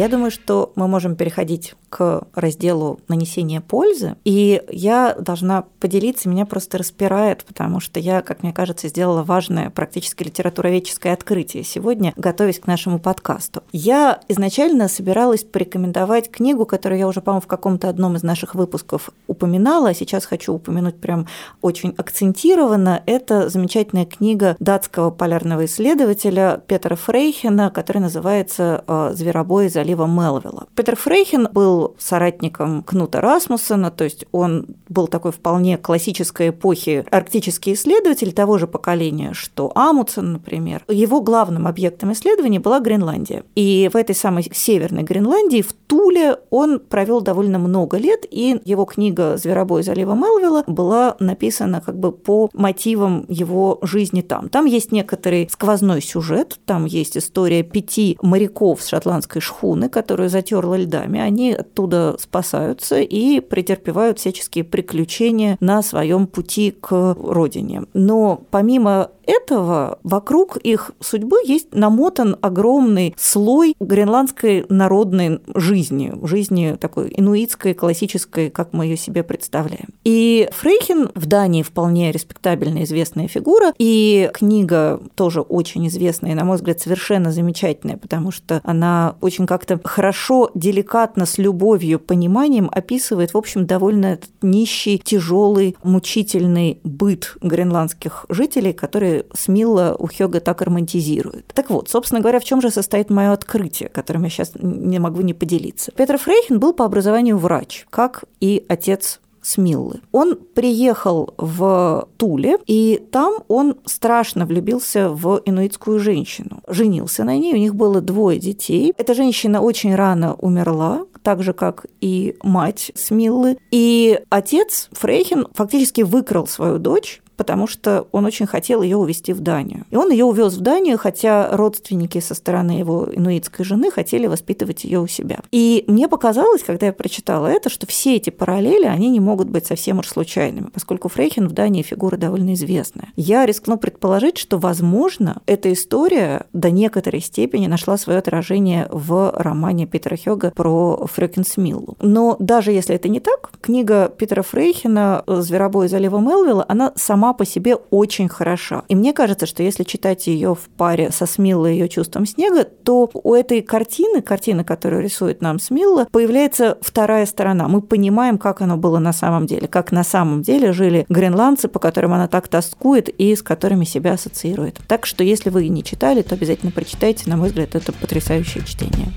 Я 0.00 0.08
думаю, 0.08 0.30
что 0.30 0.72
мы 0.76 0.88
можем 0.88 1.14
переходить 1.14 1.74
к 1.90 2.22
разделу 2.34 3.00
нанесения 3.08 3.60
пользы. 3.60 4.16
И 4.24 4.62
я 4.70 5.14
должна 5.18 5.64
поделиться, 5.78 6.28
меня 6.28 6.46
просто 6.46 6.78
распирает, 6.78 7.44
потому 7.44 7.80
что 7.80 8.00
я, 8.00 8.22
как 8.22 8.42
мне 8.42 8.54
кажется, 8.54 8.88
сделала 8.88 9.24
важное 9.24 9.68
практически 9.68 10.22
литературоведческое 10.22 11.12
открытие 11.12 11.64
сегодня, 11.64 12.14
готовясь 12.16 12.60
к 12.60 12.66
нашему 12.66 12.98
подкасту. 12.98 13.62
Я 13.72 14.20
изначально 14.28 14.88
собиралась 14.88 15.44
порекомендовать 15.44 16.30
книгу, 16.30 16.64
которую 16.64 16.98
я 16.98 17.06
уже, 17.06 17.20
по-моему, 17.20 17.42
в 17.42 17.46
каком-то 17.46 17.90
одном 17.90 18.16
из 18.16 18.22
наших 18.22 18.54
выпусков 18.54 19.10
упоминала, 19.26 19.90
а 19.90 19.94
сейчас 19.94 20.24
хочу 20.24 20.54
упомянуть 20.54 20.98
прям 20.98 21.26
очень 21.60 21.92
акцентированно. 21.98 23.02
Это 23.04 23.50
замечательная 23.50 24.06
книга 24.06 24.56
датского 24.60 25.10
полярного 25.10 25.66
исследователя 25.66 26.62
Петра 26.66 26.96
Фрейхена, 26.96 27.70
которая 27.70 28.04
называется 28.04 28.84
э, 28.86 29.10
«Зверобой 29.14 29.68
залива 29.90 30.06
Мелвилла». 30.06 30.66
Петр 30.74 30.96
Фрейхен 30.96 31.48
был 31.52 31.94
соратником 31.98 32.82
Кнута 32.82 33.20
Расмуссена, 33.20 33.90
то 33.90 34.04
есть 34.04 34.24
он 34.32 34.66
был 34.88 35.06
такой 35.08 35.32
вполне 35.32 35.76
классической 35.78 36.50
эпохи 36.50 37.04
арктический 37.10 37.74
исследователь 37.74 38.32
того 38.32 38.58
же 38.58 38.66
поколения, 38.66 39.32
что 39.32 39.72
Амутсен, 39.74 40.32
например. 40.32 40.84
Его 40.88 41.20
главным 41.20 41.66
объектом 41.66 42.12
исследования 42.12 42.60
была 42.60 42.80
Гренландия. 42.80 43.44
И 43.54 43.90
в 43.92 43.96
этой 43.96 44.14
самой 44.14 44.48
северной 44.52 45.02
Гренландии, 45.02 45.62
в 45.62 45.72
Туле, 45.72 46.38
он 46.50 46.80
провел 46.80 47.20
довольно 47.20 47.58
много 47.58 47.96
лет, 47.96 48.24
и 48.30 48.60
его 48.64 48.84
книга 48.84 49.36
«Зверобой 49.36 49.82
залива 49.82 50.14
Мелвилла» 50.14 50.64
была 50.66 51.16
написана 51.18 51.80
как 51.80 51.98
бы 51.98 52.12
по 52.12 52.48
мотивам 52.52 53.24
его 53.28 53.78
жизни 53.82 54.20
там. 54.20 54.48
Там 54.48 54.66
есть 54.66 54.92
некоторый 54.92 55.48
сквозной 55.50 56.02
сюжет, 56.02 56.58
там 56.66 56.84
есть 56.84 57.16
история 57.16 57.62
пяти 57.62 58.18
моряков 58.22 58.82
с 58.82 58.88
шотландской 58.88 59.40
шхуны, 59.40 59.69
которую 59.88 60.28
затерла 60.28 60.76
льдами. 60.76 61.20
Они 61.20 61.52
оттуда 61.52 62.16
спасаются 62.18 63.00
и 63.00 63.40
претерпевают 63.40 64.18
всяческие 64.18 64.64
приключения 64.64 65.56
на 65.60 65.82
своем 65.82 66.26
пути 66.26 66.70
к 66.70 67.16
родине. 67.18 67.82
Но 67.94 68.42
помимо 68.50 69.10
этого 69.30 69.98
вокруг 70.02 70.56
их 70.56 70.92
судьбы 71.00 71.38
есть 71.44 71.74
намотан 71.74 72.36
огромный 72.40 73.14
слой 73.18 73.74
гренландской 73.80 74.66
народной 74.68 75.40
жизни, 75.54 76.12
жизни 76.26 76.76
такой 76.80 77.12
инуитской, 77.16 77.74
классической, 77.74 78.50
как 78.50 78.72
мы 78.72 78.86
ее 78.86 78.96
себе 78.96 79.22
представляем. 79.22 79.88
И 80.04 80.48
Фрейхин 80.52 81.10
в 81.14 81.26
Дании 81.26 81.62
вполне 81.62 82.12
респектабельная 82.12 82.84
известная 82.84 83.28
фигура, 83.28 83.72
и 83.78 84.30
книга 84.32 85.00
тоже 85.14 85.40
очень 85.40 85.86
известная, 85.88 86.32
и, 86.32 86.34
на 86.34 86.44
мой 86.44 86.56
взгляд, 86.56 86.80
совершенно 86.80 87.32
замечательная, 87.32 87.96
потому 87.96 88.30
что 88.30 88.60
она 88.64 89.16
очень 89.20 89.46
как-то 89.46 89.80
хорошо, 89.84 90.50
деликатно, 90.54 91.26
с 91.26 91.38
любовью, 91.38 91.98
пониманием 91.98 92.70
описывает, 92.72 93.34
в 93.34 93.36
общем, 93.36 93.66
довольно 93.66 94.18
нищий, 94.42 94.98
тяжелый, 94.98 95.76
мучительный 95.82 96.80
быт 96.82 97.36
гренландских 97.40 98.26
жителей, 98.28 98.72
которые 98.72 99.19
Смилла 99.32 99.96
у 99.98 100.06
Хёга 100.06 100.40
так 100.40 100.62
романтизирует. 100.62 101.46
Так 101.54 101.70
вот, 101.70 101.88
собственно 101.88 102.20
говоря, 102.20 102.40
в 102.40 102.44
чем 102.44 102.60
же 102.60 102.70
состоит 102.70 103.10
мое 103.10 103.32
открытие, 103.32 103.88
которым 103.88 104.24
я 104.24 104.30
сейчас 104.30 104.52
не 104.54 104.98
могу 104.98 105.20
не 105.22 105.34
поделиться. 105.34 105.92
Петр 105.96 106.18
Фрейхен 106.18 106.58
был 106.58 106.72
по 106.72 106.84
образованию 106.84 107.38
врач, 107.38 107.86
как 107.90 108.24
и 108.40 108.64
отец 108.68 109.20
Смиллы. 109.42 110.00
Он 110.12 110.36
приехал 110.36 111.32
в 111.38 112.08
Туле, 112.18 112.58
и 112.66 113.02
там 113.10 113.42
он 113.48 113.76
страшно 113.86 114.44
влюбился 114.44 115.08
в 115.08 115.40
инуитскую 115.44 115.98
женщину. 115.98 116.62
Женился 116.68 117.24
на 117.24 117.36
ней, 117.38 117.54
у 117.54 117.56
них 117.56 117.74
было 117.74 118.02
двое 118.02 118.38
детей. 118.38 118.92
Эта 118.98 119.14
женщина 119.14 119.62
очень 119.62 119.94
рано 119.94 120.34
умерла, 120.34 121.06
так 121.22 121.42
же, 121.42 121.52
как 121.52 121.86
и 122.00 122.36
мать 122.42 122.92
Смиллы. 122.94 123.56
И 123.70 124.20
отец 124.28 124.88
Фрейхен 124.92 125.46
фактически 125.54 126.02
выкрал 126.02 126.46
свою 126.46 126.78
дочь 126.78 127.22
потому 127.40 127.66
что 127.66 128.06
он 128.12 128.26
очень 128.26 128.44
хотел 128.44 128.82
ее 128.82 128.98
увезти 128.98 129.32
в 129.32 129.40
Данию. 129.40 129.86
И 129.88 129.96
он 129.96 130.10
ее 130.10 130.26
увез 130.26 130.58
в 130.58 130.60
Данию, 130.60 130.98
хотя 130.98 131.48
родственники 131.56 132.20
со 132.20 132.34
стороны 132.34 132.72
его 132.72 133.08
инуитской 133.10 133.64
жены 133.64 133.90
хотели 133.90 134.26
воспитывать 134.26 134.84
ее 134.84 135.00
у 135.00 135.06
себя. 135.06 135.38
И 135.50 135.84
мне 135.86 136.06
показалось, 136.06 136.62
когда 136.62 136.84
я 136.84 136.92
прочитала 136.92 137.46
это, 137.46 137.70
что 137.70 137.86
все 137.86 138.16
эти 138.16 138.28
параллели, 138.28 138.84
они 138.84 139.08
не 139.08 139.20
могут 139.20 139.48
быть 139.48 139.64
совсем 139.64 140.00
уж 140.00 140.08
случайными, 140.08 140.66
поскольку 140.66 141.08
Фрейхен 141.08 141.48
в 141.48 141.52
Дании 141.52 141.80
фигура 141.80 142.18
довольно 142.18 142.52
известная. 142.52 143.08
Я 143.16 143.46
рискну 143.46 143.78
предположить, 143.78 144.36
что, 144.36 144.58
возможно, 144.58 145.40
эта 145.46 145.72
история 145.72 146.44
до 146.52 146.70
некоторой 146.70 147.22
степени 147.22 147.68
нашла 147.68 147.96
свое 147.96 148.18
отражение 148.18 148.86
в 148.90 149.32
романе 149.34 149.86
Питера 149.86 150.18
Хёга 150.18 150.50
про 150.50 151.06
Фрекенсмиллу. 151.06 151.96
Но 152.02 152.36
даже 152.38 152.70
если 152.70 152.96
это 152.96 153.08
не 153.08 153.20
так, 153.20 153.52
книга 153.62 154.12
Питера 154.14 154.42
Фрейхена 154.42 155.24
«Зверобой 155.26 155.88
залива 155.88 156.18
Мелвилла», 156.18 156.66
она 156.68 156.92
сама 156.96 157.29
по 157.32 157.44
себе 157.44 157.76
очень 157.76 158.28
хороша. 158.28 158.84
И 158.88 158.94
мне 158.94 159.12
кажется, 159.12 159.46
что 159.46 159.62
если 159.62 159.84
читать 159.84 160.26
ее 160.26 160.54
в 160.54 160.68
паре 160.76 161.10
со 161.10 161.26
Смиллой 161.26 161.72
ее 161.72 161.88
чувством 161.88 162.26
снега, 162.26 162.64
то 162.64 163.10
у 163.12 163.34
этой 163.34 163.62
картины, 163.62 164.22
картины, 164.22 164.64
которую 164.64 165.02
рисует 165.02 165.42
нам 165.42 165.58
Смилла, 165.58 166.06
появляется 166.10 166.78
вторая 166.80 167.26
сторона. 167.26 167.68
Мы 167.68 167.80
понимаем, 167.80 168.38
как 168.38 168.60
оно 168.60 168.76
было 168.76 168.98
на 168.98 169.12
самом 169.12 169.46
деле, 169.46 169.68
как 169.68 169.92
на 169.92 170.04
самом 170.04 170.42
деле 170.42 170.72
жили 170.72 171.06
гренландцы, 171.08 171.68
по 171.68 171.78
которым 171.78 172.14
она 172.14 172.28
так 172.28 172.48
тоскует 172.48 173.08
и 173.08 173.34
с 173.34 173.42
которыми 173.42 173.84
себя 173.84 174.12
ассоциирует. 174.12 174.80
Так 174.88 175.06
что, 175.06 175.24
если 175.24 175.50
вы 175.50 175.68
не 175.68 175.84
читали, 175.84 176.22
то 176.22 176.34
обязательно 176.34 176.72
прочитайте. 176.72 177.28
На 177.28 177.36
мой 177.36 177.48
взгляд, 177.48 177.74
это 177.74 177.92
потрясающее 177.92 178.64
чтение. 178.64 179.12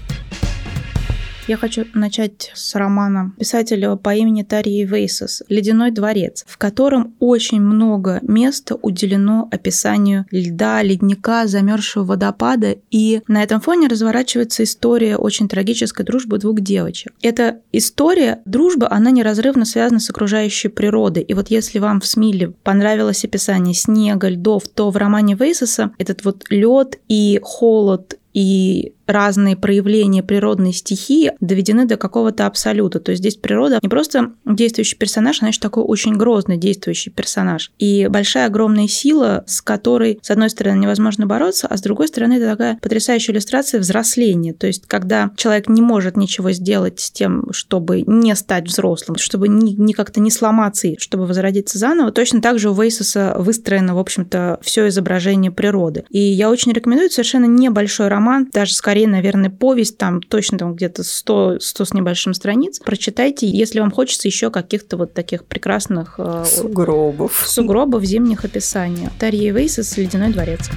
Я 1.46 1.58
хочу 1.58 1.86
начать 1.94 2.52
с 2.56 2.74
романа 2.76 3.34
писателя 3.38 3.98
по 3.98 4.16
имени 4.16 4.44
Тарии 4.44 4.86
Вейсес 4.86 5.44
«Ледяной 5.50 5.92
дворец», 5.92 6.46
в 6.48 6.58
котором 6.58 7.16
очень 7.20 7.60
много 7.60 8.20
места 8.22 8.76
уделено 8.82 9.50
описанию 9.52 10.26
льда, 10.32 10.82
ледника, 10.82 11.46
замерзшего 11.46 12.06
водопада, 12.06 12.78
и 12.92 13.22
на 13.28 13.44
этом 13.44 13.60
фоне 13.60 13.88
разворачивается 13.88 14.64
история 14.64 15.18
очень 15.18 15.50
трагической 15.50 16.06
дружбы 16.06 16.38
двух 16.38 16.62
девочек. 16.62 17.14
Эта 17.22 17.60
история, 17.74 18.42
дружба, 18.46 18.90
она 18.90 19.12
неразрывно 19.12 19.66
связана 19.66 20.00
с 20.00 20.10
окружающей 20.10 20.70
природой. 20.70 21.24
И 21.24 21.34
вот 21.34 21.50
если 21.50 21.80
вам 21.80 22.00
в 22.00 22.06
Смиле 22.06 22.52
понравилось 22.64 23.26
описание 23.26 23.76
снега, 23.76 24.30
льдов, 24.30 24.70
то 24.70 24.90
в 24.90 24.96
романе 24.96 25.36
Вейсеса 25.36 25.92
этот 25.98 26.24
вот 26.24 26.46
лед 26.50 27.00
и 27.10 27.42
холод 27.44 28.18
и 28.34 28.94
разные 29.08 29.56
проявления 29.56 30.24
природной 30.24 30.74
стихии 30.74 31.34
доведены 31.39 31.86
до 31.86 31.98
какого-то 31.98 32.46
абсолюта. 32.46 33.00
То 33.00 33.12
есть 33.12 33.22
здесь 33.22 33.36
природа 33.36 33.80
не 33.82 33.89
просто 33.89 34.32
действующий 34.46 34.96
персонаж, 34.96 35.42
она 35.42 35.50
еще 35.50 35.60
такой 35.60 35.84
очень 35.84 36.16
грозный 36.16 36.58
действующий 36.58 37.10
персонаж. 37.10 37.72
И 37.80 38.08
большая 38.10 38.48
огромная 38.48 38.88
сила, 38.88 39.44
с 39.48 39.62
которой, 39.62 40.20
с 40.22 40.32
одной 40.32 40.50
стороны, 40.50 40.80
невозможно 40.80 41.26
бороться, 41.26 41.68
а 41.68 41.78
с 41.78 41.82
другой 41.82 42.08
стороны, 42.08 42.34
это 42.34 42.52
такая 42.52 42.78
потрясающая 42.82 43.34
иллюстрация 43.34 43.80
взросления. 43.80 44.54
То 44.54 44.68
есть 44.68 44.84
когда 44.88 45.32
человек 45.36 45.70
не 45.70 45.82
может 45.82 46.18
ничего 46.18 46.52
сделать 46.52 47.00
с 47.00 47.12
тем, 47.12 47.52
чтобы 47.52 48.04
не 48.06 48.36
стать 48.36 48.68
взрослым, 48.68 49.18
чтобы 49.18 49.48
ни, 49.48 49.72
ни 49.72 49.94
как-то 49.94 50.20
не 50.20 50.32
сломаться, 50.32 50.88
чтобы 50.98 51.26
возродиться 51.26 51.78
заново, 51.78 52.12
точно 52.12 52.42
так 52.42 52.60
же 52.60 52.70
у 52.70 52.74
Вейсуса 52.74 53.36
выстроено, 53.38 53.96
в 53.96 54.00
общем-то, 54.00 54.60
все 54.62 54.88
изображение 54.88 55.52
природы. 55.52 56.06
И 56.10 56.20
я 56.20 56.50
очень 56.50 56.72
рекомендую 56.72 57.10
совершенно 57.10 57.46
небольшой 57.46 58.08
роман, 58.08 58.50
даже 58.52 58.74
скорее 58.74 58.93
скорее, 58.94 59.08
наверное, 59.08 59.50
повесть, 59.50 59.98
там 59.98 60.22
точно 60.22 60.60
там 60.60 60.76
где-то 60.76 61.04
100, 61.04 61.58
100 61.62 61.86
с 61.86 61.94
небольшим 61.96 62.36
страниц. 62.36 62.78
Прочитайте, 62.78 63.48
если 63.48 63.80
вам 63.80 63.90
хочется 63.90 64.28
еще 64.28 64.52
каких-то 64.52 64.98
вот 64.98 65.16
таких 65.16 65.46
прекрасных... 65.46 66.20
Э, 66.20 66.46
сугробов. 66.46 67.44
Сугробов 67.48 68.04
зимних 68.04 68.46
описаний. 68.46 69.10
Тарья 69.18 69.52
Вейсес 69.52 69.98
«Ледяной 69.98 70.32
дворец». 70.32 70.70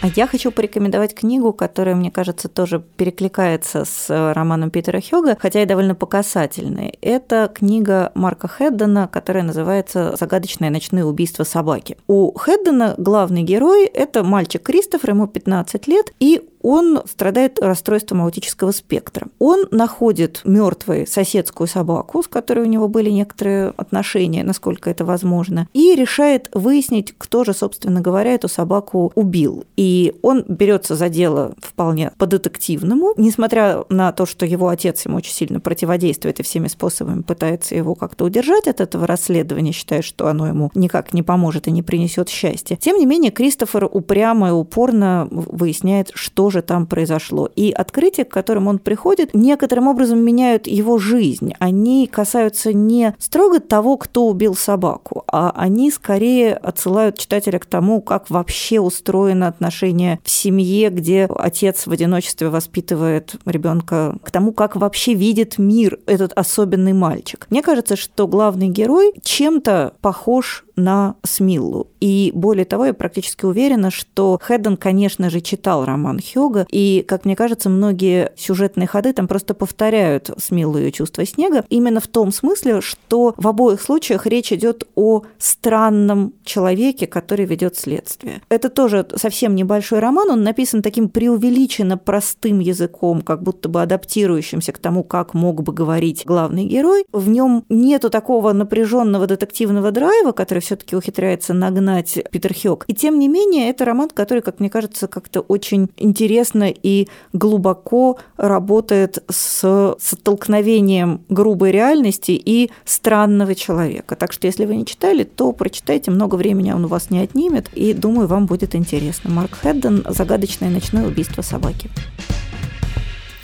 А 0.00 0.06
я 0.14 0.28
хочу 0.28 0.52
порекомендовать 0.52 1.12
книгу, 1.12 1.52
которая, 1.52 1.96
мне 1.96 2.12
кажется, 2.12 2.48
тоже 2.48 2.78
перекликается 2.96 3.84
с 3.84 4.08
э, 4.08 4.32
романом 4.32 4.70
Питера 4.70 5.00
Хёга, 5.00 5.36
хотя 5.40 5.60
и 5.60 5.66
довольно 5.66 5.96
показательной. 5.96 6.96
Это 7.00 7.50
книга 7.52 8.12
Марка 8.14 8.46
Хеддена, 8.46 9.08
которая 9.08 9.42
называется 9.42 10.14
«Загадочные 10.16 10.70
ночные 10.70 11.04
убийства 11.04 11.42
собаки». 11.42 11.96
У 12.06 12.32
Хеддена 12.38 12.94
главный 12.96 13.42
герой– 13.42 13.86
это 13.92 14.22
мальчик 14.22 14.62
Кристофер, 14.62 15.10
ему 15.10 15.26
15 15.26 15.88
лет, 15.88 16.12
и 16.20 16.48
он 16.62 17.02
страдает 17.06 17.58
расстройством 17.60 18.22
аутического 18.22 18.72
спектра. 18.72 19.28
Он 19.38 19.66
находит 19.70 20.42
мертвой 20.44 21.06
соседскую 21.06 21.66
собаку, 21.66 22.22
с 22.22 22.28
которой 22.28 22.60
у 22.60 22.68
него 22.68 22.88
были 22.88 23.10
некоторые 23.10 23.72
отношения, 23.76 24.44
насколько 24.44 24.90
это 24.90 25.04
возможно, 25.04 25.68
и 25.72 25.94
решает 25.94 26.50
выяснить, 26.54 27.14
кто 27.16 27.44
же, 27.44 27.52
собственно 27.54 28.00
говоря, 28.00 28.34
эту 28.34 28.48
собаку 28.48 29.12
убил. 29.14 29.64
И 29.76 30.14
он 30.22 30.44
берется 30.48 30.96
за 30.96 31.08
дело 31.08 31.54
вполне 31.60 32.12
по-детективному, 32.18 33.14
несмотря 33.16 33.84
на 33.88 34.12
то, 34.12 34.26
что 34.26 34.46
его 34.46 34.68
отец 34.68 35.04
ему 35.06 35.16
очень 35.18 35.32
сильно 35.32 35.60
противодействует 35.60 36.40
и 36.40 36.42
всеми 36.42 36.68
способами 36.68 37.22
пытается 37.22 37.74
его 37.74 37.94
как-то 37.94 38.24
удержать 38.24 38.66
от 38.66 38.80
этого 38.80 39.06
расследования, 39.06 39.72
считая, 39.72 40.02
что 40.02 40.28
оно 40.28 40.46
ему 40.46 40.70
никак 40.74 41.12
не 41.12 41.22
поможет 41.22 41.68
и 41.68 41.70
не 41.70 41.82
принесет 41.82 42.28
счастья. 42.28 42.76
Тем 42.76 42.98
не 42.98 43.06
менее, 43.06 43.30
Кристофер 43.30 43.88
упрямо 43.90 44.48
и 44.48 44.52
упорно 44.52 45.28
выясняет, 45.30 46.10
что 46.14 46.47
же 46.50 46.62
там 46.62 46.86
произошло. 46.86 47.48
И 47.54 47.70
открытия, 47.70 48.24
к 48.24 48.30
которым 48.30 48.68
он 48.68 48.78
приходит, 48.78 49.34
некоторым 49.34 49.88
образом 49.88 50.18
меняют 50.20 50.66
его 50.66 50.98
жизнь. 50.98 51.52
Они 51.58 52.06
касаются 52.06 52.72
не 52.72 53.14
строго 53.18 53.60
того, 53.60 53.96
кто 53.96 54.26
убил 54.26 54.54
собаку, 54.54 55.24
а 55.26 55.52
они 55.56 55.90
скорее 55.90 56.54
отсылают 56.54 57.18
читателя 57.18 57.58
к 57.58 57.66
тому, 57.66 58.00
как 58.00 58.30
вообще 58.30 58.80
устроено 58.80 59.48
отношение 59.48 60.20
в 60.22 60.30
семье, 60.30 60.90
где 60.90 61.28
отец 61.34 61.86
в 61.86 61.92
одиночестве 61.92 62.48
воспитывает 62.48 63.36
ребенка, 63.44 64.16
к 64.22 64.30
тому, 64.30 64.52
как 64.52 64.76
вообще 64.76 65.14
видит 65.14 65.58
мир 65.58 65.98
этот 66.06 66.32
особенный 66.34 66.92
мальчик. 66.92 67.46
Мне 67.50 67.62
кажется, 67.62 67.96
что 67.96 68.26
главный 68.26 68.68
герой 68.68 69.12
чем-то 69.22 69.94
похож 70.00 70.64
на 70.78 71.16
Смиллу. 71.24 71.88
И 72.00 72.30
более 72.34 72.64
того, 72.64 72.86
я 72.86 72.94
практически 72.94 73.44
уверена, 73.44 73.90
что 73.90 74.38
Хэдден, 74.40 74.76
конечно 74.76 75.28
же, 75.28 75.40
читал 75.40 75.84
роман 75.84 76.20
Хёга, 76.20 76.66
и, 76.70 77.04
как 77.06 77.24
мне 77.24 77.36
кажется, 77.36 77.68
многие 77.68 78.32
сюжетные 78.36 78.86
ходы 78.86 79.12
там 79.12 79.28
просто 79.28 79.54
повторяют 79.54 80.30
Смиллу 80.38 80.78
ее 80.78 80.92
чувство 80.92 81.26
снега, 81.26 81.64
именно 81.68 82.00
в 82.00 82.06
том 82.06 82.32
смысле, 82.32 82.80
что 82.80 83.34
в 83.36 83.48
обоих 83.48 83.82
случаях 83.82 84.26
речь 84.26 84.52
идет 84.52 84.86
о 84.94 85.22
странном 85.38 86.32
человеке, 86.44 87.06
который 87.06 87.44
ведет 87.44 87.76
следствие. 87.76 88.40
Это 88.48 88.68
тоже 88.68 89.06
совсем 89.16 89.54
небольшой 89.54 89.98
роман, 89.98 90.30
он 90.30 90.42
написан 90.42 90.82
таким 90.82 91.08
преувеличенно 91.08 91.98
простым 91.98 92.60
языком, 92.60 93.22
как 93.22 93.42
будто 93.42 93.68
бы 93.68 93.82
адаптирующимся 93.82 94.72
к 94.72 94.78
тому, 94.78 95.02
как 95.02 95.34
мог 95.34 95.62
бы 95.62 95.72
говорить 95.72 96.22
главный 96.24 96.64
герой. 96.64 97.04
В 97.12 97.28
нем 97.28 97.64
нету 97.68 98.10
такого 98.10 98.52
напряженного 98.52 99.26
детективного 99.26 99.90
драйва, 99.90 100.32
который 100.32 100.62
все-таки 100.68 100.94
ухитряется 100.94 101.54
нагнать 101.54 102.18
Питер 102.30 102.52
Хёк. 102.52 102.84
И 102.88 102.94
тем 102.94 103.18
не 103.18 103.26
менее, 103.26 103.70
это 103.70 103.86
роман, 103.86 104.10
который, 104.10 104.42
как 104.42 104.60
мне 104.60 104.68
кажется, 104.68 105.08
как-то 105.08 105.40
очень 105.40 105.88
интересно 105.96 106.70
и 106.70 107.08
глубоко 107.32 108.18
работает 108.36 109.24
с 109.30 109.96
столкновением 109.98 111.22
грубой 111.30 111.72
реальности 111.72 112.32
и 112.32 112.70
странного 112.84 113.54
человека. 113.54 114.14
Так 114.14 114.34
что, 114.34 114.46
если 114.46 114.66
вы 114.66 114.76
не 114.76 114.84
читали, 114.84 115.24
то 115.24 115.52
прочитайте, 115.52 116.10
много 116.10 116.34
времени 116.34 116.70
он 116.72 116.84
у 116.84 116.88
вас 116.88 117.08
не 117.08 117.20
отнимет, 117.20 117.70
и 117.72 117.94
думаю, 117.94 118.28
вам 118.28 118.44
будет 118.44 118.74
интересно. 118.74 119.30
Марк 119.30 119.54
Хедден 119.62 120.04
«Загадочное 120.06 120.68
ночное 120.68 121.06
убийство 121.06 121.40
собаки». 121.40 121.88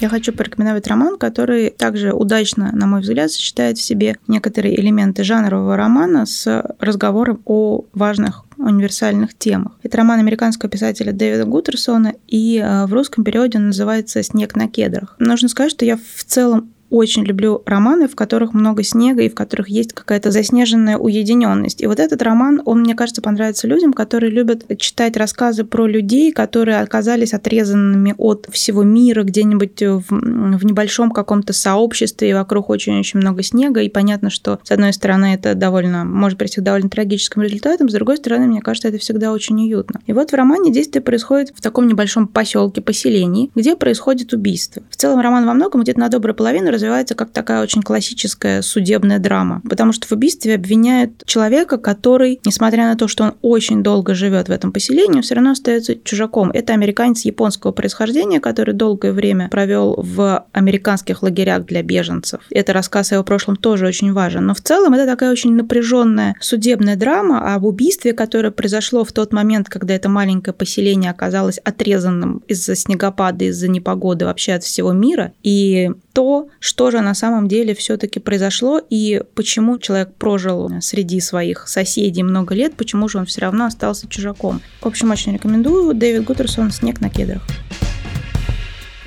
Я 0.00 0.08
хочу 0.08 0.32
порекомендовать 0.32 0.86
роман, 0.86 1.18
который 1.18 1.70
также 1.70 2.12
удачно, 2.12 2.70
на 2.72 2.86
мой 2.86 3.00
взгляд, 3.00 3.30
сочетает 3.30 3.78
в 3.78 3.82
себе 3.82 4.16
некоторые 4.26 4.78
элементы 4.80 5.24
жанрового 5.24 5.76
романа 5.76 6.26
с 6.26 6.74
разговором 6.78 7.40
о 7.44 7.84
важных 7.92 8.44
универсальных 8.58 9.36
темах. 9.36 9.72
Это 9.82 9.98
роман 9.98 10.18
американского 10.20 10.70
писателя 10.70 11.12
Дэвида 11.12 11.44
Гутерсона, 11.44 12.14
и 12.28 12.58
э, 12.58 12.86
в 12.86 12.92
русском 12.92 13.24
переводе 13.24 13.58
он 13.58 13.68
называется 13.68 14.22
«Снег 14.22 14.56
на 14.56 14.68
кедрах». 14.68 15.16
Нужно 15.18 15.48
сказать, 15.48 15.72
что 15.72 15.84
я 15.84 15.96
в 15.96 16.24
целом 16.24 16.73
очень 16.90 17.24
люблю 17.24 17.62
романы, 17.66 18.08
в 18.08 18.14
которых 18.14 18.54
много 18.54 18.82
снега 18.82 19.22
и 19.22 19.28
в 19.28 19.34
которых 19.34 19.68
есть 19.68 19.92
какая-то 19.92 20.30
заснеженная 20.30 20.96
уединенность. 20.96 21.82
И 21.82 21.86
вот 21.86 22.00
этот 22.00 22.22
роман, 22.22 22.62
он, 22.64 22.80
мне 22.80 22.94
кажется, 22.94 23.22
понравится 23.22 23.66
людям, 23.66 23.92
которые 23.92 24.30
любят 24.30 24.64
читать 24.78 25.16
рассказы 25.16 25.64
про 25.64 25.86
людей, 25.86 26.32
которые 26.32 26.80
оказались 26.80 27.34
отрезанными 27.34 28.14
от 28.18 28.48
всего 28.50 28.82
мира 28.82 29.22
где-нибудь 29.22 29.80
в, 29.80 30.04
в 30.08 30.64
небольшом 30.64 31.10
каком-то 31.10 31.52
сообществе, 31.52 32.30
и 32.30 32.34
вокруг 32.34 32.70
очень-очень 32.70 33.20
много 33.20 33.42
снега. 33.42 33.80
И 33.80 33.88
понятно, 33.88 34.30
что, 34.30 34.60
с 34.62 34.70
одной 34.70 34.92
стороны, 34.92 35.34
это 35.34 35.54
довольно, 35.54 36.04
может 36.04 36.38
прийти 36.38 36.60
к 36.60 36.64
довольно 36.64 36.90
трагическим 36.90 37.42
результатам, 37.42 37.88
с 37.88 37.92
другой 37.92 38.18
стороны, 38.18 38.46
мне 38.46 38.60
кажется, 38.60 38.88
это 38.88 38.98
всегда 38.98 39.32
очень 39.32 39.56
уютно. 39.56 40.00
И 40.06 40.12
вот 40.12 40.30
в 40.30 40.34
романе 40.34 40.72
действие 40.72 41.02
происходит 41.02 41.52
в 41.54 41.60
таком 41.60 41.86
небольшом 41.86 42.26
поселке, 42.28 42.80
поселении, 42.80 43.50
где 43.54 43.76
происходит 43.76 44.32
убийство. 44.32 44.82
В 44.90 44.96
целом 44.96 45.20
роман 45.20 45.46
во 45.46 45.54
многом 45.54 45.82
где-то 45.82 46.00
на 46.00 46.08
добрую 46.08 46.34
половину 46.34 46.70
развивается 46.74 47.14
как 47.14 47.30
такая 47.30 47.62
очень 47.62 47.82
классическая 47.82 48.62
судебная 48.62 49.18
драма, 49.18 49.62
потому 49.68 49.92
что 49.92 50.06
в 50.06 50.12
убийстве 50.12 50.54
обвиняют 50.54 51.24
человека, 51.24 51.78
который, 51.78 52.40
несмотря 52.44 52.84
на 52.84 52.96
то, 52.96 53.08
что 53.08 53.24
он 53.24 53.34
очень 53.42 53.82
долго 53.82 54.14
живет 54.14 54.48
в 54.48 54.52
этом 54.52 54.72
поселении, 54.72 55.20
все 55.20 55.34
равно 55.34 55.52
остается 55.52 55.96
чужаком. 55.96 56.50
Это 56.50 56.72
американец 56.72 57.24
японского 57.24 57.72
происхождения, 57.72 58.40
который 58.40 58.74
долгое 58.74 59.12
время 59.12 59.48
провел 59.48 59.94
в 59.98 60.46
американских 60.52 61.22
лагерях 61.22 61.64
для 61.66 61.82
беженцев. 61.82 62.40
Это 62.50 62.72
рассказ 62.72 63.12
о 63.12 63.16
его 63.16 63.24
прошлом 63.24 63.56
тоже 63.56 63.86
очень 63.86 64.12
важен. 64.12 64.46
Но 64.46 64.54
в 64.54 64.60
целом 64.60 64.94
это 64.94 65.06
такая 65.06 65.30
очень 65.30 65.54
напряженная 65.54 66.34
судебная 66.40 66.96
драма 66.96 67.54
об 67.54 67.64
убийстве, 67.64 68.12
которое 68.12 68.50
произошло 68.50 69.04
в 69.04 69.12
тот 69.12 69.32
момент, 69.32 69.68
когда 69.68 69.94
это 69.94 70.08
маленькое 70.08 70.54
поселение 70.54 71.10
оказалось 71.10 71.58
отрезанным 71.58 72.42
из-за 72.48 72.74
снегопада, 72.74 73.46
из-за 73.46 73.68
непогоды 73.68 74.24
вообще 74.24 74.52
от 74.52 74.64
всего 74.64 74.92
мира. 74.92 75.32
И 75.42 75.90
то, 76.14 76.48
что 76.60 76.90
же 76.90 77.00
на 77.00 77.12
самом 77.12 77.48
деле 77.48 77.74
все-таки 77.74 78.20
произошло 78.20 78.80
и 78.88 79.22
почему 79.34 79.78
человек 79.78 80.14
прожил 80.14 80.70
среди 80.80 81.20
своих 81.20 81.68
соседей 81.68 82.22
много 82.22 82.54
лет, 82.54 82.74
почему 82.76 83.08
же 83.08 83.18
он 83.18 83.26
все 83.26 83.42
равно 83.42 83.66
остался 83.66 84.08
чужаком. 84.08 84.62
В 84.80 84.86
общем, 84.86 85.10
очень 85.10 85.34
рекомендую. 85.34 85.92
Дэвид 85.92 86.24
Гуттерсон 86.24 86.70
«Снег 86.70 87.00
на 87.00 87.10
кедрах». 87.10 87.42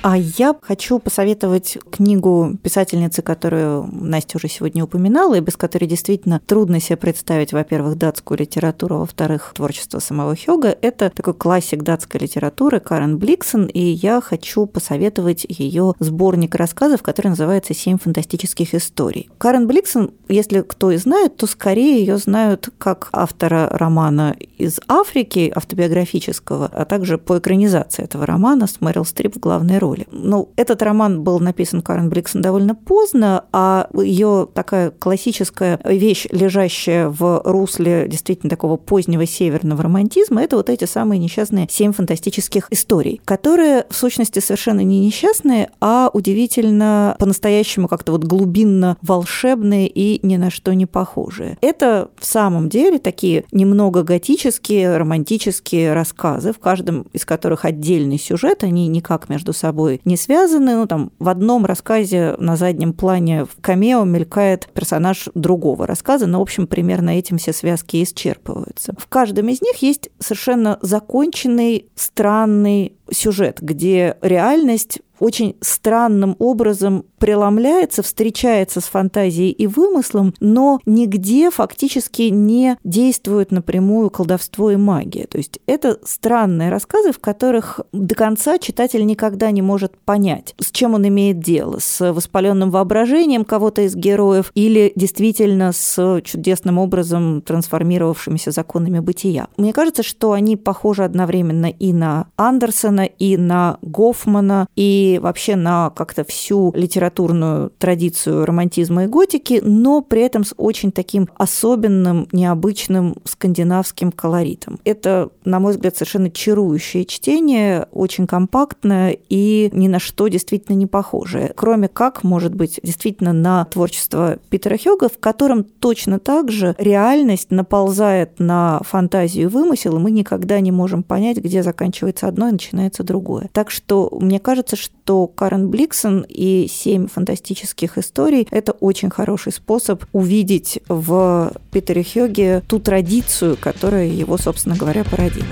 А 0.00 0.16
я 0.16 0.54
хочу 0.62 1.00
посоветовать 1.00 1.76
книгу 1.90 2.56
писательницы, 2.62 3.20
которую 3.20 3.88
Настя 3.90 4.36
уже 4.38 4.46
сегодня 4.48 4.84
упоминала, 4.84 5.34
и 5.34 5.40
без 5.40 5.56
которой 5.56 5.86
действительно 5.86 6.40
трудно 6.46 6.80
себе 6.80 6.96
представить, 6.96 7.52
во-первых, 7.52 7.98
датскую 7.98 8.38
литературу, 8.38 8.96
а 8.96 8.98
во-вторых, 9.00 9.54
творчество 9.56 9.98
самого 9.98 10.36
Хёга. 10.36 10.76
Это 10.80 11.10
такой 11.10 11.34
классик 11.34 11.82
датской 11.82 12.20
литературы 12.20 12.78
Карен 12.78 13.18
Бликсон, 13.18 13.66
и 13.66 13.80
я 13.80 14.20
хочу 14.20 14.66
посоветовать 14.66 15.44
ее 15.48 15.94
сборник 15.98 16.54
рассказов, 16.54 17.02
который 17.02 17.28
называется 17.28 17.74
«Семь 17.74 17.98
фантастических 17.98 18.74
историй». 18.74 19.28
Карен 19.38 19.66
Бликсон, 19.66 20.12
если 20.28 20.60
кто 20.60 20.92
и 20.92 20.96
знает, 20.96 21.36
то 21.36 21.48
скорее 21.48 21.98
ее 21.98 22.18
знают 22.18 22.70
как 22.78 23.08
автора 23.12 23.68
романа 23.72 24.36
из 24.58 24.78
Африки, 24.86 25.52
автобиографического, 25.52 26.70
а 26.72 26.84
также 26.84 27.18
по 27.18 27.38
экранизации 27.38 28.04
этого 28.04 28.26
романа 28.26 28.68
с 28.68 28.80
Мэрил 28.80 29.04
Стрип 29.04 29.34
в 29.34 29.40
главной 29.40 29.78
роли 29.78 29.87
роли. 29.88 30.06
Ну, 30.10 30.50
этот 30.56 30.82
роман 30.82 31.22
был 31.22 31.40
написан 31.40 31.82
Карен 31.82 32.08
Бликсон 32.10 32.42
довольно 32.42 32.74
поздно, 32.74 33.44
а 33.52 33.88
ее 33.94 34.48
такая 34.52 34.90
классическая 34.90 35.80
вещь, 35.84 36.26
лежащая 36.30 37.08
в 37.08 37.42
русле 37.44 38.06
действительно 38.08 38.50
такого 38.50 38.76
позднего 38.76 39.26
северного 39.26 39.82
романтизма, 39.82 40.42
это 40.42 40.56
вот 40.56 40.68
эти 40.68 40.84
самые 40.84 41.18
несчастные 41.18 41.66
семь 41.70 41.92
фантастических 41.92 42.68
историй, 42.70 43.20
которые 43.24 43.86
в 43.88 43.96
сущности 43.96 44.40
совершенно 44.40 44.80
не 44.80 45.00
несчастные, 45.00 45.70
а 45.80 46.10
удивительно 46.12 47.16
по-настоящему 47.18 47.88
как-то 47.88 48.12
вот 48.12 48.24
глубинно 48.24 48.96
волшебные 49.02 49.88
и 49.88 50.20
ни 50.26 50.36
на 50.36 50.50
что 50.50 50.74
не 50.74 50.86
похожие. 50.86 51.56
Это 51.60 52.10
в 52.18 52.26
самом 52.26 52.68
деле 52.68 52.98
такие 52.98 53.44
немного 53.52 54.02
готические, 54.02 54.96
романтические 54.96 55.94
рассказы, 55.94 56.52
в 56.52 56.58
каждом 56.58 57.06
из 57.12 57.24
которых 57.24 57.64
отдельный 57.64 58.18
сюжет, 58.18 58.64
они 58.64 58.88
никак 58.88 59.28
между 59.28 59.52
собой 59.52 59.77
собой 59.78 60.00
не 60.04 60.16
связаны. 60.16 60.74
Ну, 60.74 60.86
там 60.86 61.12
в 61.18 61.28
одном 61.28 61.64
рассказе 61.64 62.34
на 62.38 62.56
заднем 62.56 62.92
плане 62.92 63.44
в 63.44 63.60
камео 63.60 64.04
мелькает 64.04 64.68
персонаж 64.74 65.28
другого 65.34 65.86
рассказа, 65.86 66.26
но, 66.26 66.40
в 66.40 66.42
общем, 66.42 66.66
примерно 66.66 67.10
этим 67.10 67.38
все 67.38 67.52
связки 67.52 68.02
исчерпываются. 68.02 68.94
В 68.98 69.06
каждом 69.06 69.48
из 69.48 69.62
них 69.62 69.76
есть 69.76 70.10
совершенно 70.18 70.78
законченный, 70.82 71.86
странный 71.94 72.94
сюжет, 73.10 73.58
где 73.60 74.16
реальность 74.20 75.00
очень 75.20 75.56
странным 75.60 76.36
образом 76.38 77.04
преломляется, 77.18 78.02
встречается 78.02 78.80
с 78.80 78.84
фантазией 78.84 79.50
и 79.50 79.66
вымыслом, 79.66 80.34
но 80.40 80.80
нигде 80.86 81.50
фактически 81.50 82.22
не 82.22 82.76
действует 82.84 83.50
напрямую 83.50 84.10
колдовство 84.10 84.70
и 84.70 84.76
магия. 84.76 85.26
То 85.26 85.38
есть 85.38 85.60
это 85.66 85.98
странные 86.04 86.70
рассказы, 86.70 87.12
в 87.12 87.18
которых 87.18 87.80
до 87.92 88.14
конца 88.14 88.58
читатель 88.58 89.04
никогда 89.04 89.50
не 89.50 89.62
может 89.62 89.96
понять, 89.98 90.54
с 90.58 90.70
чем 90.70 90.94
он 90.94 91.06
имеет 91.08 91.40
дело, 91.40 91.78
с 91.80 92.12
воспаленным 92.12 92.70
воображением 92.70 93.44
кого-то 93.44 93.82
из 93.82 93.94
героев 93.94 94.50
или 94.54 94.92
действительно 94.96 95.72
с 95.72 96.20
чудесным 96.24 96.78
образом 96.78 97.42
трансформировавшимися 97.42 98.50
законами 98.50 99.00
бытия. 99.00 99.48
Мне 99.56 99.72
кажется, 99.72 100.02
что 100.02 100.32
они 100.32 100.56
похожи 100.56 101.04
одновременно 101.04 101.66
и 101.66 101.92
на 101.92 102.28
Андерсона, 102.36 103.04
и 103.04 103.36
на 103.36 103.78
Гофмана, 103.82 104.66
и 104.76 105.18
вообще 105.22 105.56
на 105.56 105.90
как-то 105.90 106.24
всю 106.24 106.72
литературную 107.08 107.72
традицию 107.78 108.44
романтизма 108.44 109.04
и 109.04 109.06
готики, 109.06 109.60
но 109.64 110.02
при 110.02 110.22
этом 110.22 110.44
с 110.44 110.54
очень 110.56 110.92
таким 110.92 111.28
особенным, 111.36 112.28
необычным 112.32 113.16
скандинавским 113.24 114.12
колоритом. 114.12 114.78
Это, 114.84 115.30
на 115.44 115.58
мой 115.58 115.72
взгляд, 115.72 115.96
совершенно 115.96 116.30
чарующее 116.30 117.04
чтение, 117.04 117.86
очень 117.92 118.26
компактное 118.26 119.16
и 119.28 119.70
ни 119.72 119.88
на 119.88 119.98
что 119.98 120.28
действительно 120.28 120.76
не 120.76 120.86
похожее. 120.86 121.52
Кроме 121.56 121.88
как, 121.88 122.22
может 122.24 122.54
быть, 122.54 122.78
действительно 122.82 123.32
на 123.32 123.64
творчество 123.64 124.38
Питера 124.50 124.76
Хёга, 124.76 125.08
в 125.08 125.18
котором 125.18 125.64
точно 125.64 126.18
так 126.18 126.50
же 126.50 126.74
реальность 126.78 127.50
наползает 127.50 128.38
на 128.38 128.80
фантазию 128.84 129.44
и 129.44 129.46
вымысел, 129.46 129.96
и 129.96 130.00
мы 130.00 130.10
никогда 130.10 130.60
не 130.60 130.72
можем 130.72 131.02
понять, 131.02 131.38
где 131.38 131.62
заканчивается 131.62 132.28
одно 132.28 132.48
и 132.48 132.52
начинается 132.52 133.02
другое. 133.02 133.48
Так 133.52 133.70
что 133.70 134.08
мне 134.20 134.38
кажется, 134.40 134.76
что 134.76 135.26
Карен 135.26 135.70
Бликсон 135.70 136.26
и 136.28 136.66
семь 136.68 136.97
фантастических 137.06 137.98
историй– 137.98 138.48
это 138.50 138.72
очень 138.72 139.10
хороший 139.10 139.52
способ 139.52 140.04
увидеть 140.12 140.80
в 140.88 141.52
Питере 141.70 142.02
Хёге 142.02 142.62
ту 142.66 142.80
традицию, 142.80 143.56
которая 143.60 144.06
его, 144.06 144.38
собственно 144.38 144.76
говоря, 144.76 145.04
породила. 145.04 145.46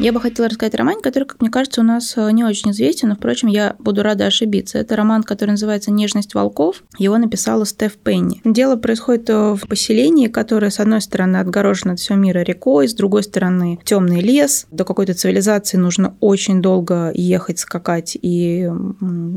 Я 0.00 0.14
бы 0.14 0.20
хотела 0.22 0.48
рассказать 0.48 0.74
роман, 0.76 1.02
который, 1.02 1.24
как 1.24 1.42
мне 1.42 1.50
кажется, 1.50 1.82
у 1.82 1.84
нас 1.84 2.14
э, 2.16 2.30
не 2.30 2.42
очень 2.42 2.70
известен, 2.70 3.10
но, 3.10 3.16
впрочем, 3.16 3.48
я 3.48 3.76
буду 3.78 4.02
рада 4.02 4.24
ошибиться. 4.24 4.78
Это 4.78 4.96
роман, 4.96 5.22
который 5.22 5.50
называется 5.50 5.90
«Нежность 5.90 6.32
волков». 6.32 6.82
Его 6.96 7.18
написала 7.18 7.66
Стеф 7.66 7.98
Пенни. 7.98 8.40
Дело 8.44 8.76
происходит 8.76 9.28
э, 9.28 9.52
в 9.52 9.68
поселении, 9.68 10.28
которое, 10.28 10.70
с 10.70 10.80
одной 10.80 11.02
стороны, 11.02 11.36
отгорожено 11.36 11.92
от 11.92 12.00
всего 12.00 12.16
мира 12.16 12.38
рекой, 12.38 12.88
с 12.88 12.94
другой 12.94 13.24
стороны, 13.24 13.78
темный 13.84 14.22
лес. 14.22 14.66
До 14.70 14.84
какой-то 14.84 15.12
цивилизации 15.12 15.76
нужно 15.76 16.16
очень 16.20 16.62
долго 16.62 17.12
ехать, 17.14 17.58
скакать, 17.58 18.16
и 18.22 18.70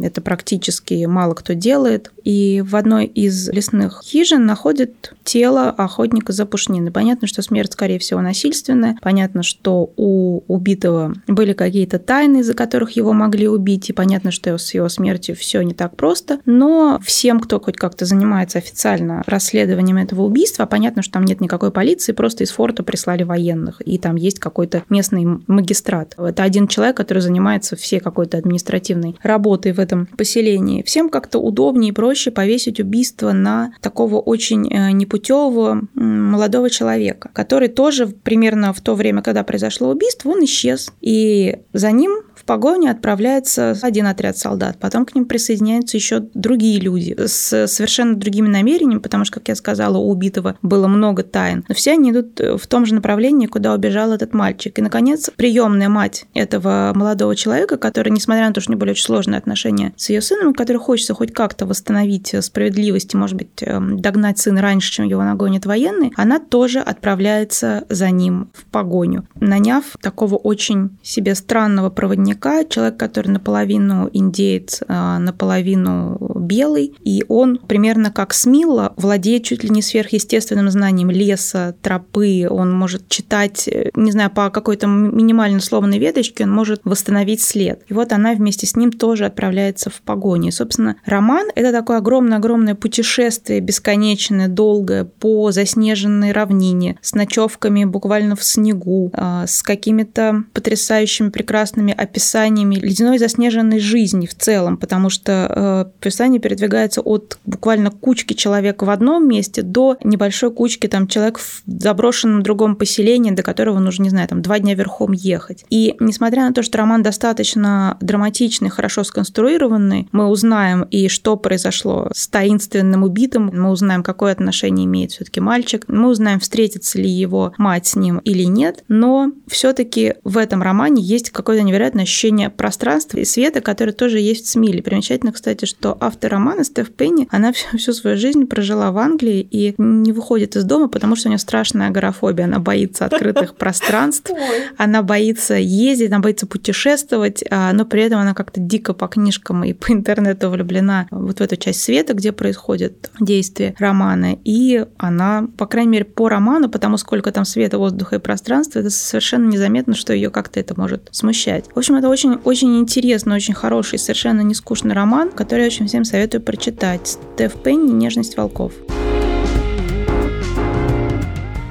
это 0.01 0.21
практически 0.21 1.03
мало 1.03 1.33
кто 1.33 1.51
делает. 1.51 2.13
И 2.23 2.63
в 2.65 2.77
одной 2.77 3.05
из 3.07 3.49
лесных 3.49 4.01
хижин 4.01 4.45
находит 4.45 5.13
тело 5.25 5.71
охотника 5.71 6.31
за 6.31 6.45
пушниной. 6.45 6.91
Понятно, 6.91 7.27
что 7.27 7.41
смерть, 7.41 7.73
скорее 7.73 7.99
всего, 7.99 8.21
насильственная. 8.21 8.97
Понятно, 9.01 9.43
что 9.43 9.91
у 9.97 10.52
убитого 10.53 11.13
были 11.27 11.53
какие-то 11.53 11.99
тайны, 11.99 12.37
из-за 12.37 12.53
которых 12.53 12.91
его 12.91 13.13
могли 13.13 13.47
убить, 13.47 13.89
и 13.89 13.93
понятно, 13.93 14.31
что 14.31 14.57
с 14.57 14.73
его 14.73 14.87
смертью 14.89 15.35
все 15.35 15.61
не 15.61 15.73
так 15.73 15.95
просто, 15.95 16.39
но 16.45 16.99
всем, 17.03 17.39
кто 17.39 17.59
хоть 17.59 17.77
как-то 17.77 18.05
занимается 18.05 18.59
официально 18.59 19.23
расследованием 19.25 19.97
этого 19.97 20.21
убийства, 20.21 20.65
понятно, 20.65 21.01
что 21.01 21.13
там 21.13 21.25
нет 21.25 21.41
никакой 21.41 21.71
полиции, 21.71 22.11
просто 22.11 22.43
из 22.43 22.51
форта 22.51 22.83
прислали 22.83 23.23
военных, 23.23 23.81
и 23.85 23.97
там 23.97 24.15
есть 24.15 24.39
какой-то 24.39 24.83
местный 24.89 25.25
магистрат. 25.47 26.15
Это 26.17 26.43
один 26.43 26.67
человек, 26.67 26.97
который 26.97 27.19
занимается 27.19 27.75
всей 27.75 27.99
какой-то 27.99 28.37
административной 28.37 29.15
работой 29.23 29.71
в 29.71 29.79
этом 29.79 30.05
поселении. 30.05 30.83
Всем 30.83 31.09
как-то 31.09 31.39
удобнее 31.39 31.89
и 31.89 31.93
проще 31.93 32.31
повесить 32.31 32.79
убийство 32.79 33.31
на 33.31 33.73
такого 33.81 34.19
очень 34.19 34.71
э, 34.71 34.91
непутевого 34.91 35.81
молодого 35.95 36.69
человека, 36.69 37.29
который 37.33 37.69
тоже 37.69 38.07
примерно 38.07 38.73
в 38.73 38.81
то 38.81 38.95
время, 38.95 39.21
когда 39.21 39.43
произошло 39.43 39.89
убийство, 39.89 40.29
он 40.29 40.42
исчез. 40.43 40.91
И 41.01 41.53
за 41.73 41.91
ним 41.91 42.11
в 42.43 42.45
погоню 42.45 42.91
отправляется 42.91 43.77
один 43.81 44.05
отряд 44.05 44.37
солдат, 44.37 44.77
потом 44.77 45.05
к 45.05 45.15
ним 45.15 45.23
присоединяются 45.23 45.95
еще 45.95 46.19
другие 46.33 46.77
люди 46.77 47.15
с 47.17 47.67
совершенно 47.67 48.15
другими 48.15 48.49
намерениями, 48.49 48.99
потому 48.99 49.23
что, 49.23 49.35
как 49.35 49.47
я 49.47 49.55
сказала, 49.55 49.97
у 49.97 50.09
убитого 50.09 50.57
было 50.61 50.87
много 50.87 51.23
тайн. 51.23 51.63
Но 51.69 51.73
все 51.73 51.93
они 51.93 52.11
идут 52.11 52.41
в 52.41 52.67
том 52.67 52.85
же 52.85 52.95
направлении, 52.95 53.47
куда 53.47 53.73
убежал 53.73 54.11
этот 54.11 54.33
мальчик. 54.33 54.77
И, 54.77 54.81
наконец, 54.81 55.29
приемная 55.33 55.87
мать 55.87 56.25
этого 56.33 56.91
молодого 56.93 57.33
человека, 57.37 57.77
который, 57.77 58.09
несмотря 58.09 58.47
на 58.47 58.53
то, 58.53 58.59
что 58.59 58.71
у 58.71 58.73
нее 58.73 58.79
были 58.79 58.91
очень 58.91 59.05
сложные 59.05 59.37
отношения 59.37 59.93
с 59.95 60.09
ее 60.09 60.21
сыном, 60.21 60.53
который 60.53 60.77
хочется 60.79 61.13
хоть 61.13 61.33
как-то 61.33 61.65
восстановить 61.65 62.35
справедливость 62.41 63.13
и, 63.13 63.17
может 63.17 63.37
быть, 63.37 63.61
эм, 63.61 64.01
догнать 64.01 64.37
сына 64.37 64.61
раньше, 64.61 64.91
чем 64.91 65.05
его 65.05 65.23
нагонят 65.23 65.65
военные, 65.65 66.11
она 66.17 66.39
тоже 66.39 66.79
отправляется 66.79 67.85
за 67.87 68.09
ним 68.11 68.49
в 68.53 68.65
погоню, 68.65 69.25
наняв 69.39 69.85
такого 70.01 70.35
очень 70.35 70.97
себе 71.01 71.35
странного 71.35 71.89
проводника 71.89 72.32
наверняка 72.33 72.63
человек, 72.65 72.97
который 72.97 73.29
наполовину 73.29 74.09
индеец, 74.11 74.81
а, 74.87 75.19
наполовину 75.19 76.17
белый, 76.39 76.93
и 77.03 77.23
он 77.27 77.57
примерно 77.57 78.11
как 78.11 78.33
Смила 78.33 78.93
владеет 78.97 79.43
чуть 79.43 79.63
ли 79.63 79.69
не 79.69 79.81
сверхъестественным 79.81 80.69
знанием 80.69 81.09
леса, 81.09 81.75
тропы, 81.81 82.47
он 82.49 82.71
может 82.71 83.07
читать, 83.09 83.69
не 83.95 84.11
знаю, 84.11 84.31
по 84.31 84.49
какой-то 84.49 84.87
минимально 84.87 85.59
сломанной 85.59 85.99
веточке, 85.99 86.43
он 86.43 86.51
может 86.51 86.81
восстановить 86.83 87.41
след. 87.41 87.81
И 87.87 87.93
вот 87.93 88.11
она 88.11 88.33
вместе 88.33 88.65
с 88.65 88.75
ним 88.75 88.91
тоже 88.91 89.25
отправляется 89.25 89.89
в 89.89 90.01
погоню. 90.01 90.49
И, 90.49 90.51
собственно, 90.51 90.97
роман— 91.05 91.47
это 91.55 91.71
такое 91.71 91.97
огромное-огромное 91.97 92.75
путешествие, 92.75 93.59
бесконечное, 93.59 94.47
долгое, 94.47 95.05
по 95.05 95.51
заснеженной 95.51 96.31
равнине, 96.31 96.97
с 97.01 97.13
ночевками 97.13 97.85
буквально 97.85 98.35
в 98.35 98.43
снегу, 98.43 99.11
а, 99.13 99.47
с 99.47 99.61
какими-то 99.61 100.43
потрясающими 100.53 101.29
прекрасными 101.29 101.93
описаниями 101.93 102.22
описаниями 102.23 102.75
ледяной 102.75 103.17
заснеженной 103.17 103.79
жизни 103.79 104.27
в 104.27 104.33
целом, 104.33 104.77
потому 104.77 105.09
что 105.09 105.31
э, 105.31 105.81
описание 105.99 106.39
передвигается 106.39 107.01
от 107.01 107.37
буквально 107.45 107.91
кучки 107.91 108.33
человек 108.33 108.81
в 108.81 108.89
одном 108.89 109.27
месте 109.27 109.61
до 109.61 109.97
небольшой 110.03 110.51
кучки 110.51 110.87
там 110.87 111.07
человек 111.07 111.37
в 111.37 111.63
заброшенном 111.65 112.41
другом 112.41 112.75
поселении, 112.75 113.31
до 113.31 113.43
которого 113.43 113.79
нужно, 113.79 114.03
не 114.03 114.09
знаю, 114.09 114.27
там 114.27 114.41
два 114.41 114.59
дня 114.59 114.73
верхом 114.73 115.11
ехать. 115.11 115.65
И 115.69 115.95
несмотря 115.99 116.43
на 116.43 116.53
то, 116.53 116.63
что 116.63 116.77
роман 116.77 117.03
достаточно 117.03 117.97
драматичный, 117.99 118.69
хорошо 118.69 119.03
сконструированный, 119.03 120.07
мы 120.11 120.27
узнаем 120.27 120.83
и 120.83 121.09
что 121.09 121.35
произошло 121.35 122.09
с 122.13 122.27
таинственным 122.27 123.03
убитым, 123.03 123.51
мы 123.53 123.69
узнаем, 123.69 124.03
какое 124.03 124.31
отношение 124.31 124.85
имеет 124.85 125.11
все-таки 125.11 125.41
мальчик, 125.41 125.83
мы 125.87 126.09
узнаем, 126.09 126.39
встретится 126.39 126.99
ли 126.99 127.09
его 127.09 127.53
мать 127.57 127.87
с 127.87 127.95
ним 127.95 128.19
или 128.19 128.43
нет, 128.43 128.83
но 128.87 129.31
все-таки 129.47 130.15
в 130.23 130.37
этом 130.37 130.61
романе 130.61 131.03
есть 131.03 131.31
какое-то 131.31 131.63
невероятное 131.63 132.05
ощущение 132.13 132.51
пространства 132.51 133.17
и 133.17 133.25
света, 133.25 133.59
которое 133.59 133.91
тоже 133.91 134.19
есть 134.19 134.45
в 134.45 134.49
Смиле. 134.49 134.83
Примечательно, 134.83 135.31
кстати, 135.31 135.65
что 135.65 135.97
автор 135.99 136.31
романа 136.31 136.63
Стеф 136.63 136.91
Пенни, 136.91 137.27
она 137.31 137.51
всю, 137.51 137.77
всю 137.77 137.91
свою 137.93 138.17
жизнь 138.17 138.45
прожила 138.45 138.91
в 138.91 138.99
Англии 138.99 139.47
и 139.49 139.73
не 139.79 140.11
выходит 140.11 140.55
из 140.55 140.63
дома, 140.63 140.87
потому 140.87 141.15
что 141.15 141.27
у 141.27 141.31
нее 141.31 141.39
страшная 141.39 141.87
агорафобия. 141.87 142.45
Она 142.45 142.59
боится 142.59 143.05
открытых 143.05 143.55
пространств, 143.57 144.31
она 144.77 145.01
боится 145.01 145.55
ездить, 145.55 146.11
она 146.11 146.19
боится 146.19 146.45
путешествовать, 146.45 147.43
а, 147.49 147.73
но 147.73 147.85
при 147.85 148.03
этом 148.03 148.19
она 148.19 148.35
как-то 148.35 148.59
дико 148.59 148.93
по 148.93 149.07
книжкам 149.07 149.63
и 149.63 149.73
по 149.73 149.91
интернету 149.91 150.51
влюблена 150.51 151.07
вот 151.09 151.39
в 151.39 151.41
эту 151.41 151.55
часть 151.55 151.81
света, 151.81 152.13
где 152.13 152.31
происходит 152.31 153.09
действие 153.19 153.75
романа. 153.79 154.37
И 154.43 154.85
она, 154.97 155.47
по 155.57 155.65
крайней 155.65 155.91
мере, 155.91 156.05
по 156.05 156.29
роману, 156.29 156.69
потому 156.69 156.97
сколько 156.97 157.31
там 157.31 157.43
света, 157.43 157.79
воздуха 157.79 158.17
и 158.17 158.19
пространства, 158.19 158.79
это 158.79 158.91
совершенно 158.91 159.49
незаметно, 159.49 159.95
что 159.95 160.13
ее 160.13 160.29
как-то 160.29 160.59
это 160.59 160.79
может 160.79 161.09
смущать. 161.11 161.65
В 161.73 161.77
общем, 161.79 162.02
это 162.03 162.09
очень-очень 162.09 162.79
интересный, 162.79 163.37
очень 163.37 163.53
хороший, 163.53 163.97
совершенно 163.97 164.41
не 164.41 164.53
скучный 164.53 164.93
роман, 164.93 165.31
который 165.31 165.61
я 165.61 165.67
очень 165.67 165.87
всем 165.87 166.03
советую 166.03 166.41
прочитать. 166.41 167.17
Стеф 167.35 167.53
Пенни 167.53 167.93
«Нежность 167.93 168.35
волков». 168.35 168.73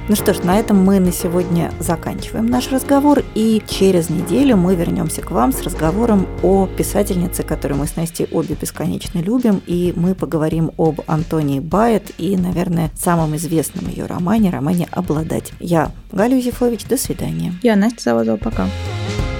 Ну 0.09 0.15
что 0.15 0.33
ж, 0.33 0.39
на 0.43 0.59
этом 0.59 0.83
мы 0.83 0.99
на 0.99 1.11
сегодня 1.11 1.71
заканчиваем 1.79 2.47
наш 2.47 2.71
разговор, 2.71 3.23
и 3.35 3.61
через 3.67 4.09
неделю 4.09 4.57
мы 4.57 4.75
вернемся 4.75 5.21
к 5.21 5.29
вам 5.29 5.53
с 5.53 5.61
разговором 5.61 6.27
о 6.41 6.65
писательнице, 6.65 7.43
которую 7.43 7.79
мы 7.79 7.85
с 7.85 7.95
Настей 7.95 8.27
обе 8.31 8.55
бесконечно 8.59 9.19
любим, 9.19 9.61
и 9.67 9.93
мы 9.95 10.15
поговорим 10.15 10.71
об 10.79 11.01
Антонии 11.05 11.59
Байет 11.59 12.11
и, 12.17 12.35
наверное, 12.37 12.89
самом 12.97 13.35
известном 13.35 13.87
ее 13.87 14.07
романе, 14.07 14.49
романе 14.49 14.87
«Обладать». 14.89 15.51
Я 15.59 15.91
Галя 16.11 16.37
Юзефович, 16.37 16.85
до 16.85 16.97
свидания. 16.97 17.53
Я 17.61 17.75
Настя 17.75 18.01
Заводова, 18.01 18.37
пока. 18.37 18.63
Пока. 18.63 19.32